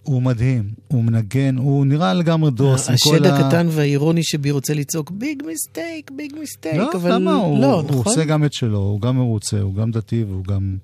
הוא 0.05 0.23
מדהים, 0.23 0.71
הוא 0.89 1.05
מנגן, 1.05 1.57
הוא 1.57 1.87
נראה 1.87 2.15
לגמרי 2.15 2.51
דוס. 2.51 2.89
השד 2.91 3.27
ה- 3.27 3.37
הקטן 3.39 3.67
והאירוני 3.71 4.21
שבי 4.25 4.51
רוצה 4.51 4.75
לצעוק 4.75 5.11
big 5.11 5.43
mistake, 5.47 6.11
big 6.11 6.33
mistake, 6.41 6.75
לא, 6.77 6.93
אבל 6.95 7.15
למה? 7.15 7.33
הוא, 7.35 7.61
לא, 7.61 7.73
הוא 7.81 7.83
נכון? 7.91 8.03
עושה 8.05 8.25
גם 8.25 8.45
את 8.45 8.53
שלו, 8.53 8.79
הוא 8.79 9.01
גם 9.01 9.17
מרוצה, 9.17 9.61
הוא 9.61 9.75
גם 9.75 9.91
דתי 9.91 10.25
והוא 10.25 10.45
גם 10.45 10.77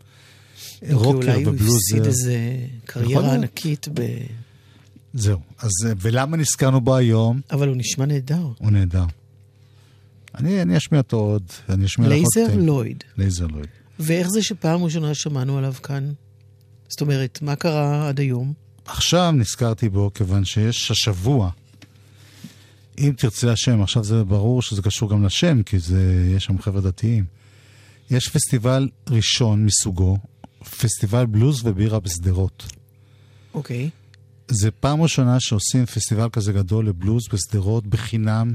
כי 0.81 0.93
רוקר 0.95 1.09
אולי 1.17 1.43
הוא 1.45 1.55
הפסיד 1.55 1.61
ובלוזר. 1.99 2.09
איזה 2.09 2.39
קריירה 2.85 3.23
להיות. 3.23 3.35
ענקית 3.35 3.89
ב... 3.95 4.01
זהו. 5.15 5.39
אז 5.59 5.71
אה, 5.87 5.93
ולמה 6.01 6.37
נזכרנו 6.37 6.81
בו 6.81 6.97
היום? 6.97 7.41
אבל 7.53 7.69
הוא 7.69 7.77
נשמע 7.77 8.07
נהדר. 8.07 8.47
הוא 8.59 8.71
נהדר. 8.71 9.05
אני, 10.39 10.63
אני 10.63 10.77
אשמיע 10.77 11.01
אותו 11.01 11.17
עוד, 11.17 11.43
אני 11.69 11.85
אשמיע 11.85 12.09
לך 12.09 12.15
עוד 12.15 12.25
לייזר. 12.37 12.57
לויד. 12.57 13.05
לייזר 13.19 13.47
לויד. 13.47 13.67
ואיך 14.01 14.29
זה 14.31 14.43
שפעם 14.43 14.85
ראשונה 14.85 15.15
שמענו 15.15 15.59
עליו 15.59 15.75
כאן? 15.83 16.13
זאת 16.89 17.01
אומרת, 17.01 17.39
מה 17.43 17.57
קרה 17.57 18.09
עד 18.09 18.21
היום? 18.21 18.53
עכשיו 18.93 19.33
נזכרתי 19.33 19.89
בו, 19.89 20.11
כיוון 20.15 20.45
שיש 20.45 20.91
השבוע, 20.91 21.51
אם 22.99 23.13
תרצה 23.17 23.53
השם, 23.53 23.83
עכשיו 23.83 24.05
זה 24.05 24.25
ברור 24.25 24.63
שזה 24.63 24.83
קשור 24.83 25.11
גם 25.11 25.25
לשם, 25.25 25.63
כי 25.63 25.79
זה, 25.79 26.33
יש 26.37 26.45
שם 26.45 26.59
חבר'ה 26.59 26.81
דתיים. 26.81 27.25
יש 28.11 28.29
פסטיבל 28.29 28.89
ראשון 29.11 29.67
מסוגו, 29.67 30.19
פסטיבל 30.81 31.27
בלוז 31.27 31.67
ובירה 31.67 32.01
בשדרות. 32.01 32.67
אוקיי. 33.55 33.91
זה 34.49 34.71
פעם 34.71 35.03
ראשונה 35.03 35.41
שעושים 35.41 35.87
פסטיבל 35.87 36.29
כזה 36.33 36.53
גדול 36.53 36.89
לבלוז 36.89 37.23
בשדרות 37.33 37.87
בחינם, 37.87 38.55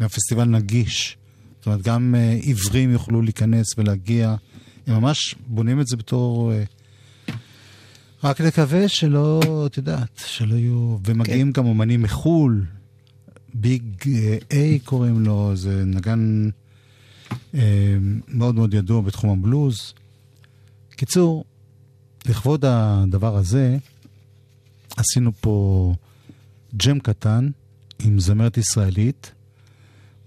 גם 0.00 0.08
פסטיבל 0.08 0.44
נגיש. 0.44 1.16
זאת 1.58 1.66
אומרת, 1.66 1.82
גם 1.82 2.14
uh, 2.14 2.44
עיוורים 2.44 2.90
יוכלו 2.90 3.22
להיכנס 3.22 3.66
ולהגיע. 3.78 4.34
הם 4.86 4.94
ממש 4.94 5.34
בונים 5.46 5.80
את 5.80 5.86
זה 5.86 5.96
בתור... 5.96 6.52
Uh, 6.52 6.77
רק 8.24 8.40
נקווה 8.40 8.88
שלא, 8.88 9.40
את 9.66 9.76
יודעת, 9.76 10.22
שלא 10.26 10.54
יהיו... 10.54 10.98
ומגיעים 11.04 11.52
גם 11.52 11.66
אומנים 11.66 12.02
מחו"ל, 12.02 12.64
ביג 13.54 13.82
איי 14.50 14.78
קוראים 14.78 15.24
לו, 15.24 15.52
זה 15.54 15.84
נגן 15.84 16.50
uh, 17.30 17.56
מאוד 18.28 18.54
מאוד 18.54 18.74
ידוע 18.74 19.00
בתחום 19.00 19.30
הבלוז. 19.30 19.94
קיצור, 20.90 21.44
לכבוד 22.26 22.64
הדבר 22.64 23.36
הזה, 23.36 23.76
עשינו 24.96 25.32
פה 25.40 25.94
ג'ם 26.76 27.00
קטן 27.00 27.50
עם 27.98 28.20
זמרת 28.20 28.56
ישראלית 28.56 29.32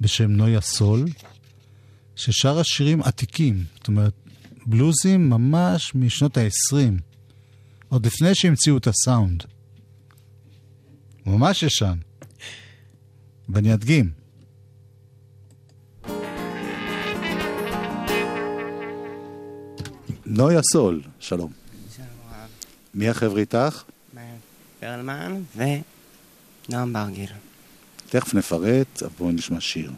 בשם 0.02 0.32
נויה 0.32 0.62
סול, 0.62 1.06
ששרה 2.16 2.64
שירים 2.64 3.02
עתיקים, 3.02 3.64
זאת 3.76 3.88
אומרת, 3.88 4.14
בלוזים 4.66 5.30
ממש 5.30 5.96
משנות 5.96 6.38
ה-20, 6.38 7.11
עוד 7.92 8.06
לפני 8.06 8.36
שהמציאו 8.36 8.78
את 8.78 8.88
הסאונד. 8.88 9.44
ממש 11.26 11.64
ישן. 11.64 11.98
ואני 13.50 13.74
אדגים. 13.74 14.12
נויה 20.26 20.60
סול, 20.72 21.02
שלום. 21.20 21.52
מי 22.94 23.10
החבר'ה 23.10 23.40
איתך? 23.40 23.84
פרלמן 24.80 25.42
ונועם 25.56 26.94
ברגיל. 26.94 27.32
תכף 28.10 28.34
נפרט, 28.34 29.04
אבל 29.04 29.12
בואו 29.18 29.32
נשמע 29.32 29.62
שיר. 29.62 29.92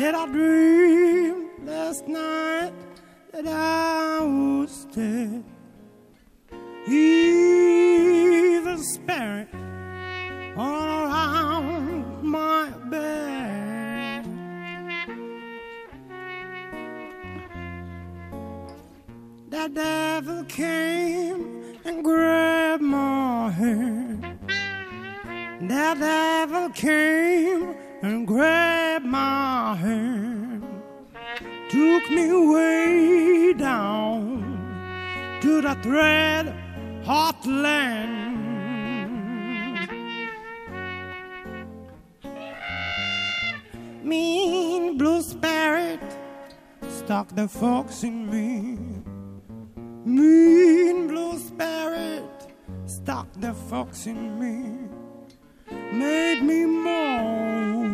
Had 0.00 0.14
I 0.14 0.26
dreamed 0.28 1.50
last 1.66 2.08
night 2.08 2.72
that 3.32 3.46
I 3.46 4.24
was 4.24 4.86
dead? 4.94 5.44
Evil 6.88 8.78
spirit 8.78 9.48
all 10.56 11.04
around 11.04 12.22
my 12.22 12.70
bed. 12.88 14.24
The 19.50 19.68
devil 19.68 20.44
came 20.44 21.76
and 21.84 22.02
grabbed 22.02 22.82
my 22.82 23.50
hand. 23.50 24.38
The 25.60 25.94
devil 25.98 26.70
came 26.70 27.74
and 28.00 28.26
grabbed 28.26 28.99
my 29.10 29.74
hand. 29.74 30.62
Took 31.68 32.10
me 32.10 32.26
way 32.52 33.52
down 33.52 35.38
to 35.40 35.60
the 35.60 35.74
thread 35.82 36.54
hot 37.04 37.44
land. 37.46 38.38
Mean 44.04 44.96
blue 44.96 45.22
spirit 45.22 46.00
stuck 46.88 47.28
the 47.34 47.48
fox 47.48 48.04
in 48.04 48.30
me. 48.30 48.78
Mean 50.04 51.08
blue 51.08 51.38
spirit 51.38 52.24
stuck 52.86 53.28
the 53.40 53.54
fox 53.54 54.06
in 54.06 54.38
me, 54.40 54.88
made 55.92 56.42
me 56.42 56.64
moan 56.64 57.89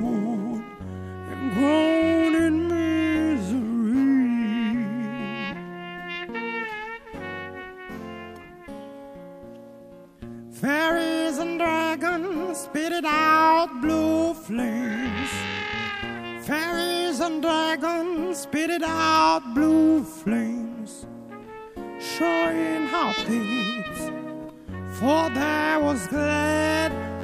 and 1.64 2.36
in 2.36 2.68
misery. 2.68 3.96
Fairies 10.52 11.38
and 11.38 11.58
dragons 11.58 12.58
spitted 12.58 13.04
out 13.04 13.68
blue 13.80 14.34
flames. 14.34 15.30
Fairies 16.46 17.20
and 17.20 17.42
dragons 17.42 18.38
spitted 18.38 18.82
out 18.82 19.42
blue 19.54 20.04
flames 20.04 21.06
showing 21.98 22.86
how 22.86 23.12
things, 23.24 24.10
for 24.98 25.28
there 25.30 25.80
was 25.80 26.06
glad 26.06 27.15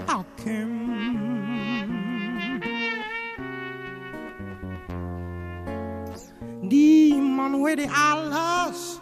Demon 7.53 7.65
with 7.65 7.79
the 7.81 7.89
eyelash 7.91 8.99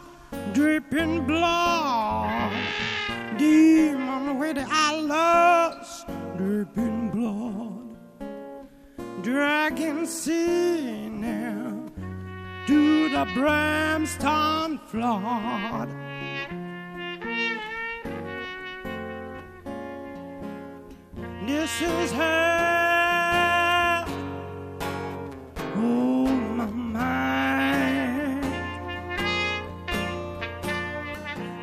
dripping 0.52 1.24
blood. 1.24 2.52
Demon 3.38 4.40
with 4.40 4.56
the 4.56 4.66
eyelash 4.68 6.02
dripping 6.36 7.10
blood. 7.10 7.96
Dragon 9.22 10.04
sinner 10.04 11.78
to 12.66 13.08
the 13.10 13.24
brimstone 13.34 14.78
flood. 14.88 15.88
This 21.46 21.82
is 21.82 22.10
hell. 22.10 22.79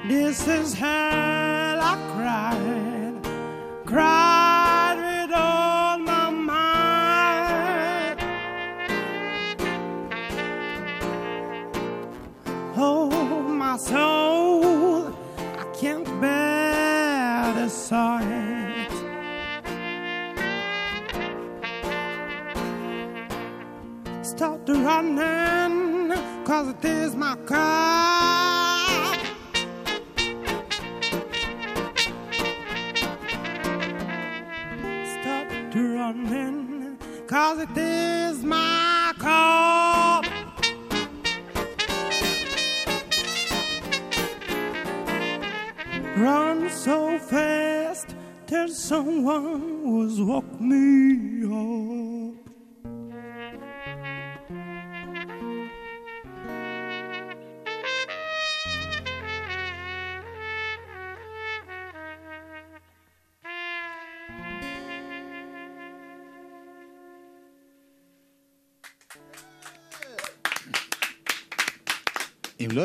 This 0.08 0.47
is 0.47 0.74
hell. 0.74 1.80
I 1.82 1.97
cried, 2.14 3.14
cried 3.86 4.95
with 4.95 5.36
all 5.36 5.97
my 5.99 6.30
mind. 6.30 8.20
Oh, 12.78 13.10
my 13.41 13.76
soul, 13.76 15.08
I 15.58 15.66
can't 15.78 16.08
bear 16.22 17.53
the 17.55 17.68
sight. 17.68 18.88
Start 24.22 24.70
running, 24.70 26.14
cause 26.45 26.70
it 26.70 26.86
is 26.86 27.14
my 27.14 27.36
car. 27.45 28.26
Cause 37.28 37.59
it 37.59 37.78
is 37.78 38.41
my 38.43 39.13
call. 39.19 40.23
Run 46.15 46.69
so 46.69 47.19
fast 47.19 48.15
till 48.47 48.69
someone 48.69 49.99
was 49.99 50.21
walk 50.21 50.59
me 50.59 51.43
up. 51.45 51.97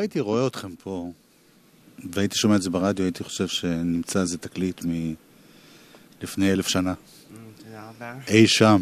הייתי 0.03 0.19
רואה 0.19 0.47
אתכם 0.47 0.75
פה, 0.83 1.11
והייתי 2.11 2.37
שומע 2.37 2.55
את 2.55 2.61
זה 2.61 2.69
ברדיו, 2.69 3.05
הייתי 3.05 3.23
חושב 3.23 3.47
שנמצא 3.47 4.21
איזה 4.21 4.37
תקליט 4.37 4.81
מלפני 6.21 6.51
אלף 6.51 6.67
שנה. 6.67 6.93
תודה 7.63 7.89
רבה. 7.89 8.13
אי 8.27 8.47
שם. 8.47 8.81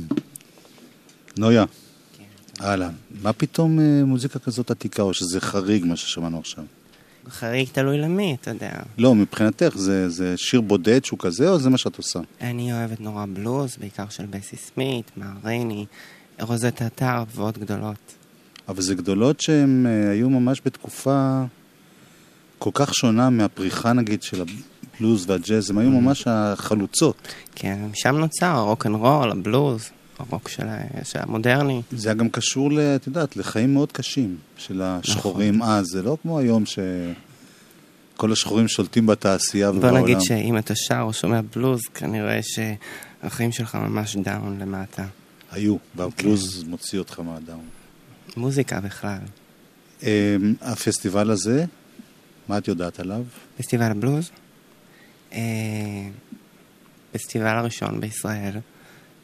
נויה, 1.37 1.65
כן. 2.17 2.23
אהלן. 2.63 2.93
מה 3.21 3.33
פתאום 3.33 3.79
אה, 3.79 4.05
מוזיקה 4.05 4.39
כזאת 4.39 4.71
עתיקה, 4.71 5.01
או 5.01 5.13
שזה 5.13 5.41
חריג 5.41 5.85
מה 5.85 5.95
ששמענו 5.95 6.39
עכשיו? 6.39 6.63
חריג 7.29 7.67
תלוי 7.71 7.97
למי, 7.97 8.37
אתה 8.41 8.49
יודע. 8.49 8.71
לא, 8.97 9.15
מבחינתך, 9.15 9.77
זה, 9.77 10.09
זה 10.09 10.33
שיר 10.37 10.61
בודד 10.61 11.05
שהוא 11.05 11.19
כזה, 11.19 11.49
או 11.49 11.59
זה 11.59 11.69
מה 11.69 11.77
שאת 11.77 11.97
עושה? 11.97 12.19
אני 12.41 12.73
אוהבת 12.73 13.01
נורא 13.01 13.25
בלוז, 13.33 13.77
בעיקר 13.79 14.09
של 14.09 14.25
בסי 14.25 14.55
סמית, 14.55 15.11
מר 15.17 15.33
רייני, 15.43 15.85
רוזט 16.39 16.81
ועוד 17.35 17.57
גדולות. 17.57 18.20
אבל 18.71 18.81
זה 18.81 18.95
גדולות 18.95 19.41
שהן 19.41 19.85
אה, 19.85 20.11
היו 20.11 20.29
ממש 20.29 20.61
בתקופה 20.65 21.43
כל 22.57 22.69
כך 22.73 22.93
שונה 22.93 23.29
מהפריחה, 23.29 23.93
נגיד, 23.93 24.23
של 24.23 24.41
הבלוז 24.41 25.29
והג'אז, 25.29 25.69
הן 25.69 25.77
היו 25.77 25.89
ממש 25.89 26.23
החלוצות. 26.27 27.27
כן, 27.55 27.79
משם 27.91 28.15
נוצר 28.15 28.45
הרוק 28.45 28.85
אנד 28.85 28.95
רול, 28.95 29.31
הבלוז, 29.31 29.89
הרוק 30.19 30.49
של, 30.49 30.63
המודרני. 31.15 31.81
זה 31.91 32.09
היה 32.09 32.15
גם 32.15 32.29
קשור, 32.29 32.69
את 32.95 33.07
יודעת, 33.07 33.37
לחיים 33.37 33.73
מאוד 33.73 33.91
קשים 33.91 34.37
של 34.57 34.81
השחורים 34.81 35.55
נכון. 35.57 35.69
אז, 35.69 35.85
זה 35.85 36.01
לא 36.01 36.17
כמו 36.21 36.39
היום 36.39 36.63
שכל 36.65 38.31
השחורים 38.31 38.67
שולטים 38.67 39.05
בתעשייה 39.05 39.71
בוא 39.71 39.79
ובעולם. 39.79 40.03
נגיד 40.03 40.17
שאם 40.21 40.57
אתה 40.57 40.73
שר 40.75 41.01
או 41.01 41.13
שומע 41.13 41.41
בלוז, 41.55 41.81
כנראה 41.93 42.39
שהחיים 42.43 43.51
שלך 43.51 43.75
ממש 43.75 44.15
down 44.15 44.57
למטה. 44.59 45.05
היו. 45.51 45.75
והבלוז 45.95 46.63
מוציא 46.63 46.99
אותך 46.99 47.19
מהדאון. 47.19 47.80
מוזיקה 48.37 48.81
בכלל. 48.81 49.19
אמ, 50.03 50.07
הפסטיבל 50.61 51.31
הזה, 51.31 51.65
מה 52.47 52.57
את 52.57 52.67
יודעת 52.67 52.99
עליו? 52.99 53.23
פסטיבל 53.57 53.91
הבלוז, 53.91 54.31
אה, 55.33 55.39
פסטיבל 57.11 57.47
הראשון 57.47 58.01
בישראל, 58.01 58.53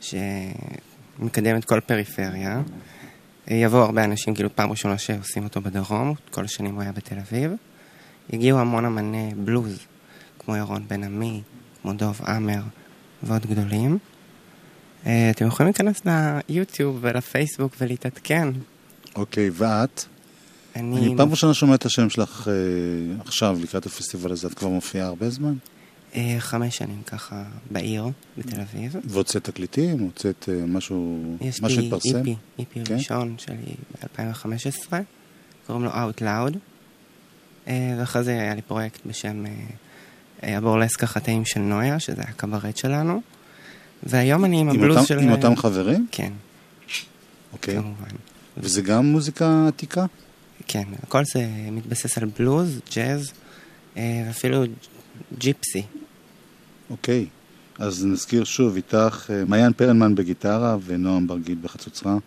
שמקדם 0.02 1.58
את 1.58 1.66
כל 1.66 1.80
פריפריה. 1.80 2.62
אה, 3.52 3.56
יבואו 3.56 3.82
הרבה 3.82 4.04
אנשים, 4.04 4.36
כאילו 4.36 4.56
פעם 4.56 4.72
ראשונה 4.72 4.98
שעושים 4.98 5.44
אותו 5.44 5.62
בדרום, 5.62 6.14
כל 6.32 6.46
השנים 6.46 6.74
הוא 6.74 6.82
היה 6.82 6.92
בתל 6.92 7.16
אביב. 7.20 7.52
הגיעו 8.34 8.60
המון 8.60 8.86
אמני 8.86 9.32
בלוז, 9.38 9.80
כמו 10.40 10.56
ירון 10.56 10.88
בן 10.88 11.04
עמי, 11.04 11.42
כמו 11.82 11.94
דוב 11.94 12.22
עמר 12.28 12.62
ועוד 13.24 13.46
גדולים. 13.46 13.98
אה, 15.06 15.30
אתם 15.30 15.48
יכולים 15.48 15.68
להיכנס 15.68 16.02
ליוטיוב 16.50 16.98
ולפייסבוק 17.02 17.76
ולהתעדכן. 17.82 18.48
אוקיי, 19.18 19.50
ואת? 19.54 20.04
אני, 20.76 20.98
אני 20.98 21.18
פעם 21.18 21.30
ראשונה 21.32 21.54
שומע 21.54 21.76
את 21.76 21.86
השם 21.86 22.10
שלך 22.10 22.48
אה, 22.48 22.54
עכשיו, 23.26 23.58
לקראת 23.62 23.86
הפסטיבל 23.86 24.32
הזה, 24.32 24.48
את 24.48 24.54
כבר 24.54 24.68
מופיעה 24.70 25.08
הרבה 25.08 25.30
זמן? 25.30 25.54
אה, 26.16 26.36
חמש 26.40 26.78
שנים 26.78 27.02
ככה 27.06 27.44
בעיר, 27.72 28.06
בתל 28.38 28.62
אביב. 28.62 28.96
והוצאת 29.06 29.44
תקליטים? 29.44 30.00
הוצאת 30.00 30.50
אה, 30.52 30.66
משהו, 30.68 31.24
יש 31.42 31.62
משהו 31.62 31.80
לי 31.80 31.86
התפרסם? 31.88 32.18
איפי, 32.18 32.36
איפי 32.60 32.80
כן? 32.86 32.96
ראשון 32.96 33.36
שלי 33.38 33.56
ב-2015, 34.18 34.94
קוראים 35.68 35.86
לו 35.86 35.92
Out 35.92 36.22
Loud, 36.22 36.58
אה, 37.68 37.96
ואחרי 38.00 38.24
זה 38.24 38.32
היה 38.32 38.56
לי 38.56 38.62
פרויקט 38.62 39.00
בשם 39.06 39.46
אה, 39.46 39.52
אה, 40.44 40.58
הבורלסק 40.58 41.04
החטאים 41.04 41.46
של 41.46 41.60
נויה, 41.60 42.00
שזה 42.00 42.22
הקברט 42.22 42.78
שלנו, 42.78 43.22
והיום 44.04 44.46
אני 44.46 44.60
עם 44.60 44.70
עם 44.70 44.76
הבלוז 44.76 44.98
אותם- 44.98 45.08
של... 45.08 45.20
עם 45.20 45.32
אותם 45.32 45.56
חברים? 45.56 46.08
כן, 46.12 46.34
אוקיי. 47.54 47.76
כמובן. 47.76 48.16
וזה 48.60 48.82
גם 48.82 49.06
מוזיקה 49.06 49.68
עתיקה? 49.68 50.06
כן, 50.68 50.84
הכל 51.04 51.24
זה 51.34 51.48
מתבסס 51.72 52.18
על 52.18 52.30
בלוז, 52.40 52.80
ג'אז, 52.96 53.32
אה, 53.98 54.24
ואפילו 54.28 54.64
ג'יפסי. 55.38 55.84
אוקיי. 56.90 57.26
אז 57.80 58.06
נזכיר 58.06 58.44
שוב, 58.44 58.76
איתך 58.76 59.30
אה, 59.30 59.46
מעיין 59.46 59.74
פרלמן 59.74 60.16
בגיטרה 60.16 60.78
ונועם 60.86 61.28
ברגיל 61.28 61.58
בחצוצרה. 61.62 62.18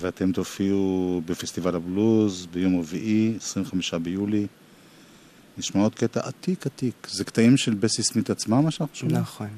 ואתם 0.00 0.32
תופיעו 0.32 1.22
בפסטיבל 1.26 1.76
הבלוז 1.76 2.46
ביום 2.52 2.80
רביעי, 2.80 3.34
25 3.36 3.94
ביולי. 3.94 4.46
נשמע 5.58 5.82
עוד 5.82 5.94
קטע 5.94 6.20
עתיק 6.20 6.66
עתיק. 6.66 7.08
זה 7.10 7.24
קטעים 7.24 7.56
של 7.56 7.74
בסי 7.74 8.02
סמית 8.02 8.30
עצמה, 8.30 8.60
מה 8.60 8.70
שאנחנו 8.70 8.96
שומעים? 8.96 9.18
נכון. 9.18 9.48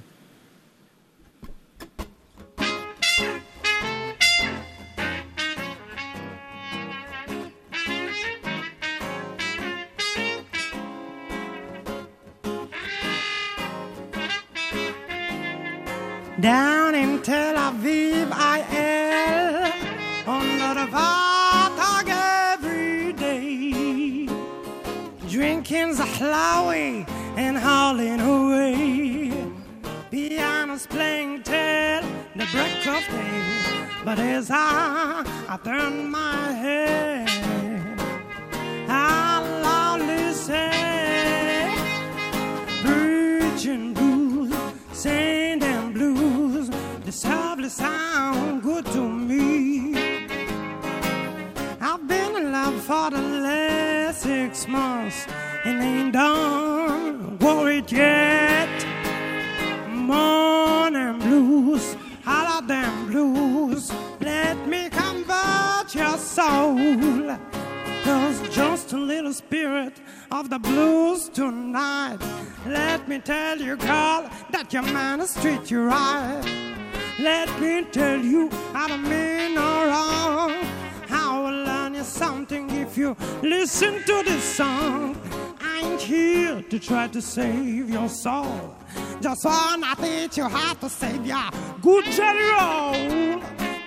To 86.79 86.87
try 86.87 87.09
to 87.09 87.23
save 87.23 87.89
your 87.89 88.09
soul. 88.09 88.75
Just 89.23 89.47
wanna 89.47 89.95
teach 89.97 90.37
you 90.37 90.45
how 90.45 90.75
to 90.75 90.91
save 90.91 91.25
your 91.25 91.49
good 91.81 92.05
general. 92.05 93.41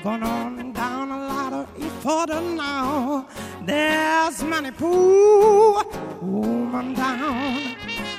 Going 0.03 0.23
on 0.23 0.71
down 0.73 1.11
a 1.11 1.17
ladder 1.27 1.67
further 2.01 2.41
now. 2.41 3.27
There's 3.63 4.43
money 4.43 4.71
pool, 4.71 5.83
woman 6.19 6.95
down. 6.95 7.75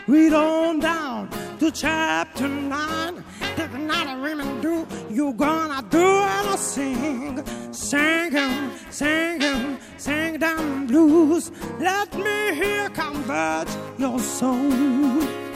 Read 0.07 0.33
on 0.35 0.79
down 0.79 1.31
to 1.59 1.73
chapter 1.73 2.47
nine. 2.47 3.25
If 3.63 3.75
not 3.75 4.07
a 4.09 4.19
women 4.23 4.63
do, 4.63 4.87
you 5.11 5.35
gonna 5.35 5.83
do 5.91 5.99
and 5.99 6.59
sing. 6.59 7.45
Sing 7.73 8.35
'em, 8.35 8.55
sing 8.91 9.43
'em, 9.43 9.79
sing 9.99 10.39
them 10.39 10.87
blues. 10.87 11.53
Let 11.79 12.09
me 12.15 12.55
hear 12.61 12.89
converge 12.91 13.73
your 13.99 14.19
soul. 14.19 15.50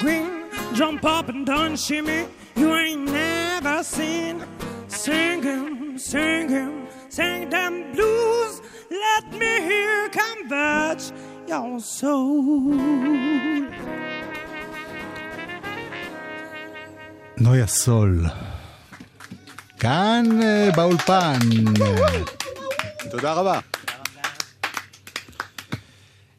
Green. 0.00 0.30
Jump 0.74 1.04
up 1.04 1.28
and 1.28 1.44
done 1.44 1.76
shimmy, 1.76 2.26
you 2.56 2.68
ain't 2.82 3.10
never 3.10 3.82
seen. 3.82 4.36
Sing 4.88 5.40
'em, 5.54 5.98
sing 5.98 6.46
'em, 6.58 6.72
sing 7.16 7.50
them 7.50 7.74
blues. 7.94 8.54
Let 9.04 9.24
me 9.40 9.52
hear 9.68 9.96
converge 10.20 11.04
your 11.48 11.80
soul. 12.00 12.78
נויה 17.38 17.66
סול. 17.66 18.24
כאן 19.80 20.24
אה, 20.42 20.70
באולפן. 20.76 21.38
תודה 23.10 23.32
רבה. 23.32 23.58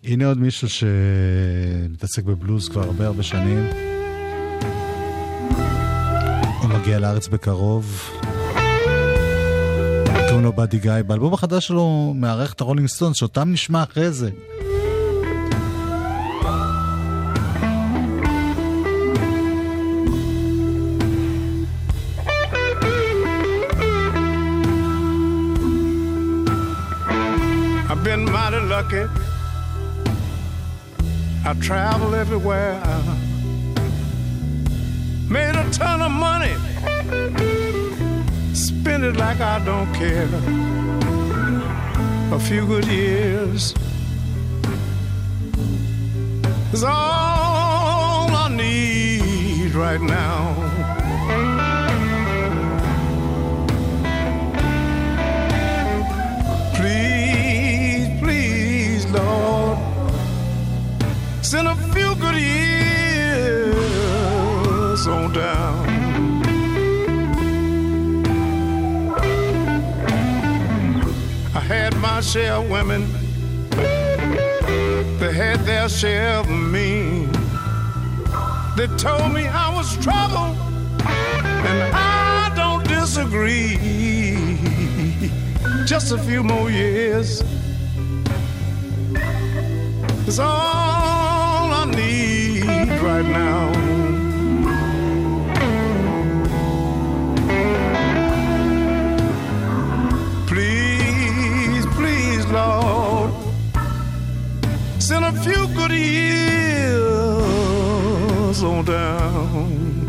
הנה 0.10 0.28
עוד 0.28 0.38
מישהו 0.38 0.68
שמתעסק 0.70 2.24
בבלוז 2.24 2.70
כבר 2.70 2.84
הרבה 2.84 3.08
הרבה 3.08 3.24
שנים. 3.24 3.68
הוא 6.62 6.70
מגיע 6.70 7.00
לארץ 7.00 7.28
בקרוב. 7.28 8.10
קוראים 10.28 10.44
לו 10.44 10.54
באדי 10.54 10.80
גיא. 10.80 10.92
באלבום 11.08 11.34
החדש 11.34 11.68
שלו 11.68 12.14
מארח 12.16 12.54
את 12.54 12.62
הרולינג 12.62 12.88
סטונס, 12.88 13.18
שאותם 13.18 13.52
נשמע 13.52 13.84
אחרי 13.84 14.12
זה. 14.12 14.30
Lucky. 28.70 29.29
I 31.50 31.54
travel 31.54 32.14
everywhere. 32.14 32.80
Made 35.28 35.56
a 35.56 35.68
ton 35.72 36.00
of 36.04 36.12
money. 36.12 36.54
Spend 38.54 39.04
it 39.04 39.16
like 39.16 39.40
I 39.40 39.58
don't 39.66 39.92
care. 39.96 40.30
A 42.32 42.40
few 42.40 42.68
good 42.68 42.86
years 42.86 43.74
is 46.72 46.84
all 46.84 48.30
I 48.30 48.50
need 48.56 49.74
right 49.74 50.02
now. 50.02 50.69
Had 71.70 71.96
my 71.98 72.20
share 72.20 72.54
of 72.54 72.68
women, 72.68 73.08
they 75.20 75.32
had 75.32 75.60
their 75.68 75.88
share 75.88 76.38
of 76.38 76.50
me. 76.50 77.28
They 78.76 78.88
told 78.98 79.32
me 79.34 79.48
I 79.48 79.72
was 79.76 79.96
trouble, 79.98 80.58
and 81.68 81.94
I 81.94 82.52
don't 82.56 82.88
disagree 82.88 83.78
just 85.86 86.12
a 86.12 86.18
few 86.18 86.42
more 86.42 86.72
years 86.72 87.44
is 90.28 90.40
all 90.40 90.48
I 90.48 91.86
need 91.96 93.00
right 93.00 93.26
now. 93.26 93.79
Good 105.90 106.00
years 106.00 107.04
on 108.64 108.86
down. 108.86 110.08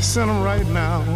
Send 0.00 0.30
them 0.30 0.42
right 0.42 0.66
now. 0.68 1.15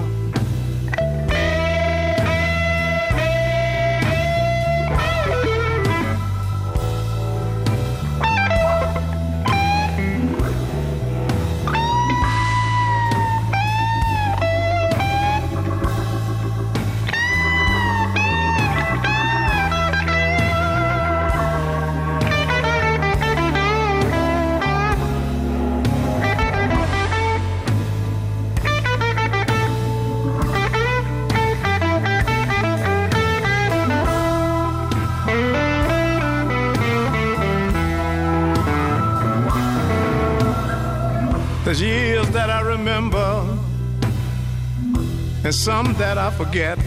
And 45.51 45.57
some 45.57 45.94
that 45.94 46.16
I 46.16 46.30
forget. 46.30 46.78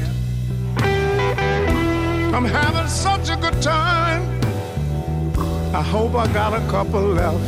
I'm 2.36 2.46
having 2.46 2.88
such 2.88 3.30
a 3.30 3.36
good 3.36 3.62
time. 3.62 4.24
I 5.76 5.82
hope 5.82 6.16
I 6.16 6.32
got 6.32 6.54
a 6.54 6.66
couple 6.72 7.02
left. 7.02 7.46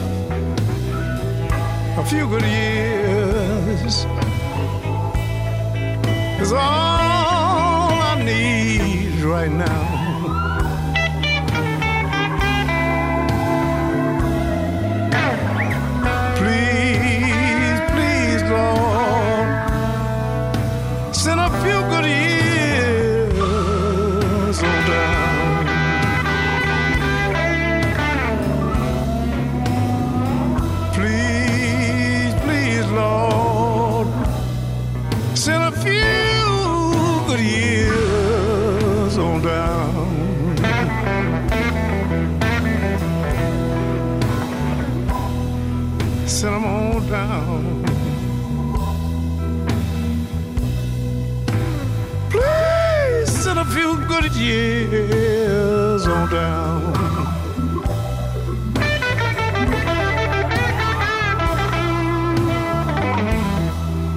A 2.01 2.05
few 2.11 2.27
good 2.27 2.43
years 2.43 4.05
is 6.41 6.51
all 6.51 7.93
I 8.11 8.21
need 8.21 9.21
right 9.23 9.51
now. 9.51 9.94
Years 54.45 56.07
on 56.07 56.29
down. 56.29 56.93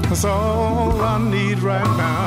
That's 0.02 0.24
all 0.24 1.00
I 1.00 1.18
need 1.30 1.60
right 1.60 1.96
now. 1.96 2.17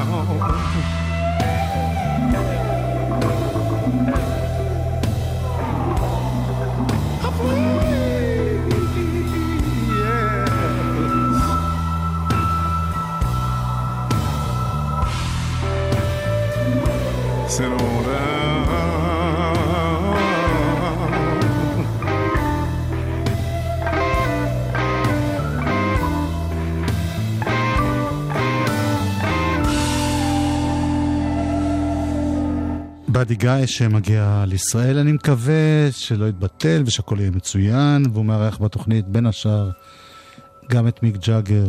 באדי 33.31 33.39
גיא 33.39 33.65
שמגיע 33.65 34.43
לישראל, 34.47 34.97
אני 34.97 35.11
מקווה 35.11 35.91
שלא 35.91 36.29
יתבטל 36.29 36.83
ושהכול 36.85 37.19
יהיה 37.19 37.31
מצוין, 37.31 38.05
והוא 38.13 38.25
מארח 38.25 38.57
בתוכנית 38.61 39.07
בין 39.07 39.25
השאר 39.25 39.69
גם 40.69 40.87
את 40.87 41.03
מיק 41.03 41.17
ג'אגר 41.17 41.67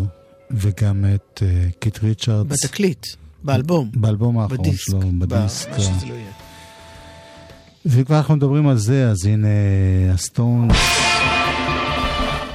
וגם 0.51 1.05
את 1.15 1.43
אה, 1.43 1.72
קיט 1.79 1.99
ריצ'רדס. 2.03 2.65
בתקליט, 2.65 3.07
באלבום. 3.45 3.91
באלבום 3.95 4.39
האחרון 4.39 4.59
בדיסק, 4.59 4.83
שלו, 4.83 5.01
בדיסק. 5.19 5.71
מה 5.71 5.81
שזה 5.81 6.07
לא 6.07 6.15
יהיה. 6.15 6.31
ואם 7.87 8.05
כבר 8.05 8.17
אנחנו 8.17 8.37
מדברים 8.37 8.69
על 8.69 8.77
זה, 8.77 9.11
אז 9.11 9.27
הנה 9.27 9.49
הסטונס, 10.14 10.68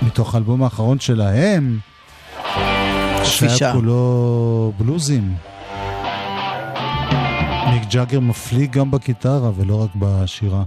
מתוך 0.01 0.35
האלבום 0.35 0.63
האחרון 0.63 0.99
שלהם, 0.99 1.79
שהיה. 3.23 3.73
כולו 3.73 4.73
בלוזים. 4.77 5.35
מיק 7.71 7.83
ג'אגר 7.89 8.19
מפליג 8.19 8.71
גם 8.71 8.91
בגיטרה 8.91 9.51
ולא 9.55 9.83
רק 9.83 9.89
בשירה. 9.95 10.63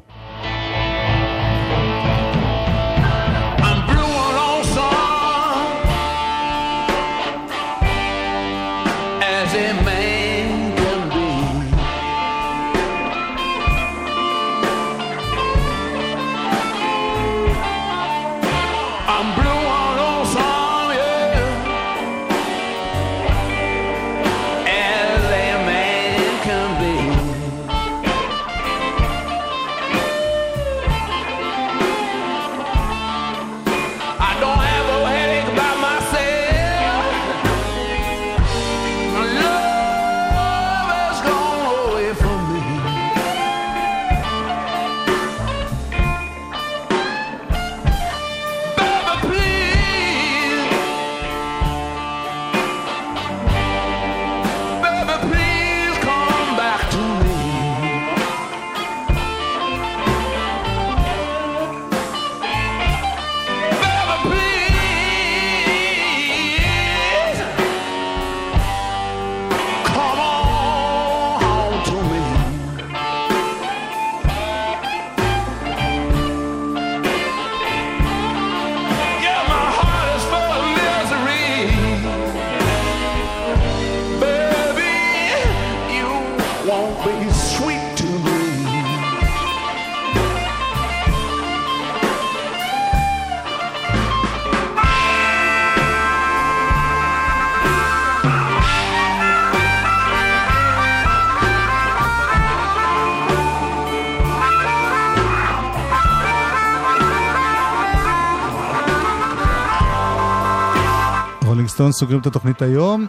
סטון 111.81 111.93
סוגרים 111.93 112.21
את 112.21 112.27
התוכנית 112.27 112.63
היום. 112.63 113.07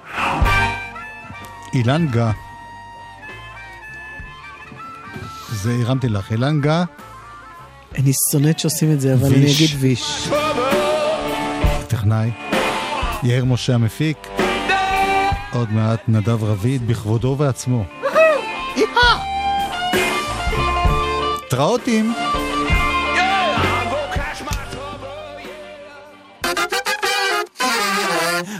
אילן 1.73 2.07
גה. 2.07 2.31
זה 5.49 5.75
הרמתי 5.81 6.09
לך, 6.09 6.31
אילן 6.31 6.61
גה, 6.61 6.83
אני 7.97 8.11
שונאת 8.31 8.59
שעושים 8.59 8.91
את 8.91 9.01
זה, 9.01 9.13
אבל 9.13 9.27
אני. 9.27 9.35
אגיד 9.35 9.69
ויש. 9.79 10.29
טכנאי. 11.87 12.31
יאיר 13.23 13.45
משה 13.45 13.75
המפיק. 13.75 14.27
עוד 15.53 15.71
מעט 15.71 16.01
נדב 16.07 16.43
רביד 16.43 16.87
בכבודו 16.87 17.27
ובעצמו. 17.27 17.83
התראות 21.47 21.81
עם 21.87 22.11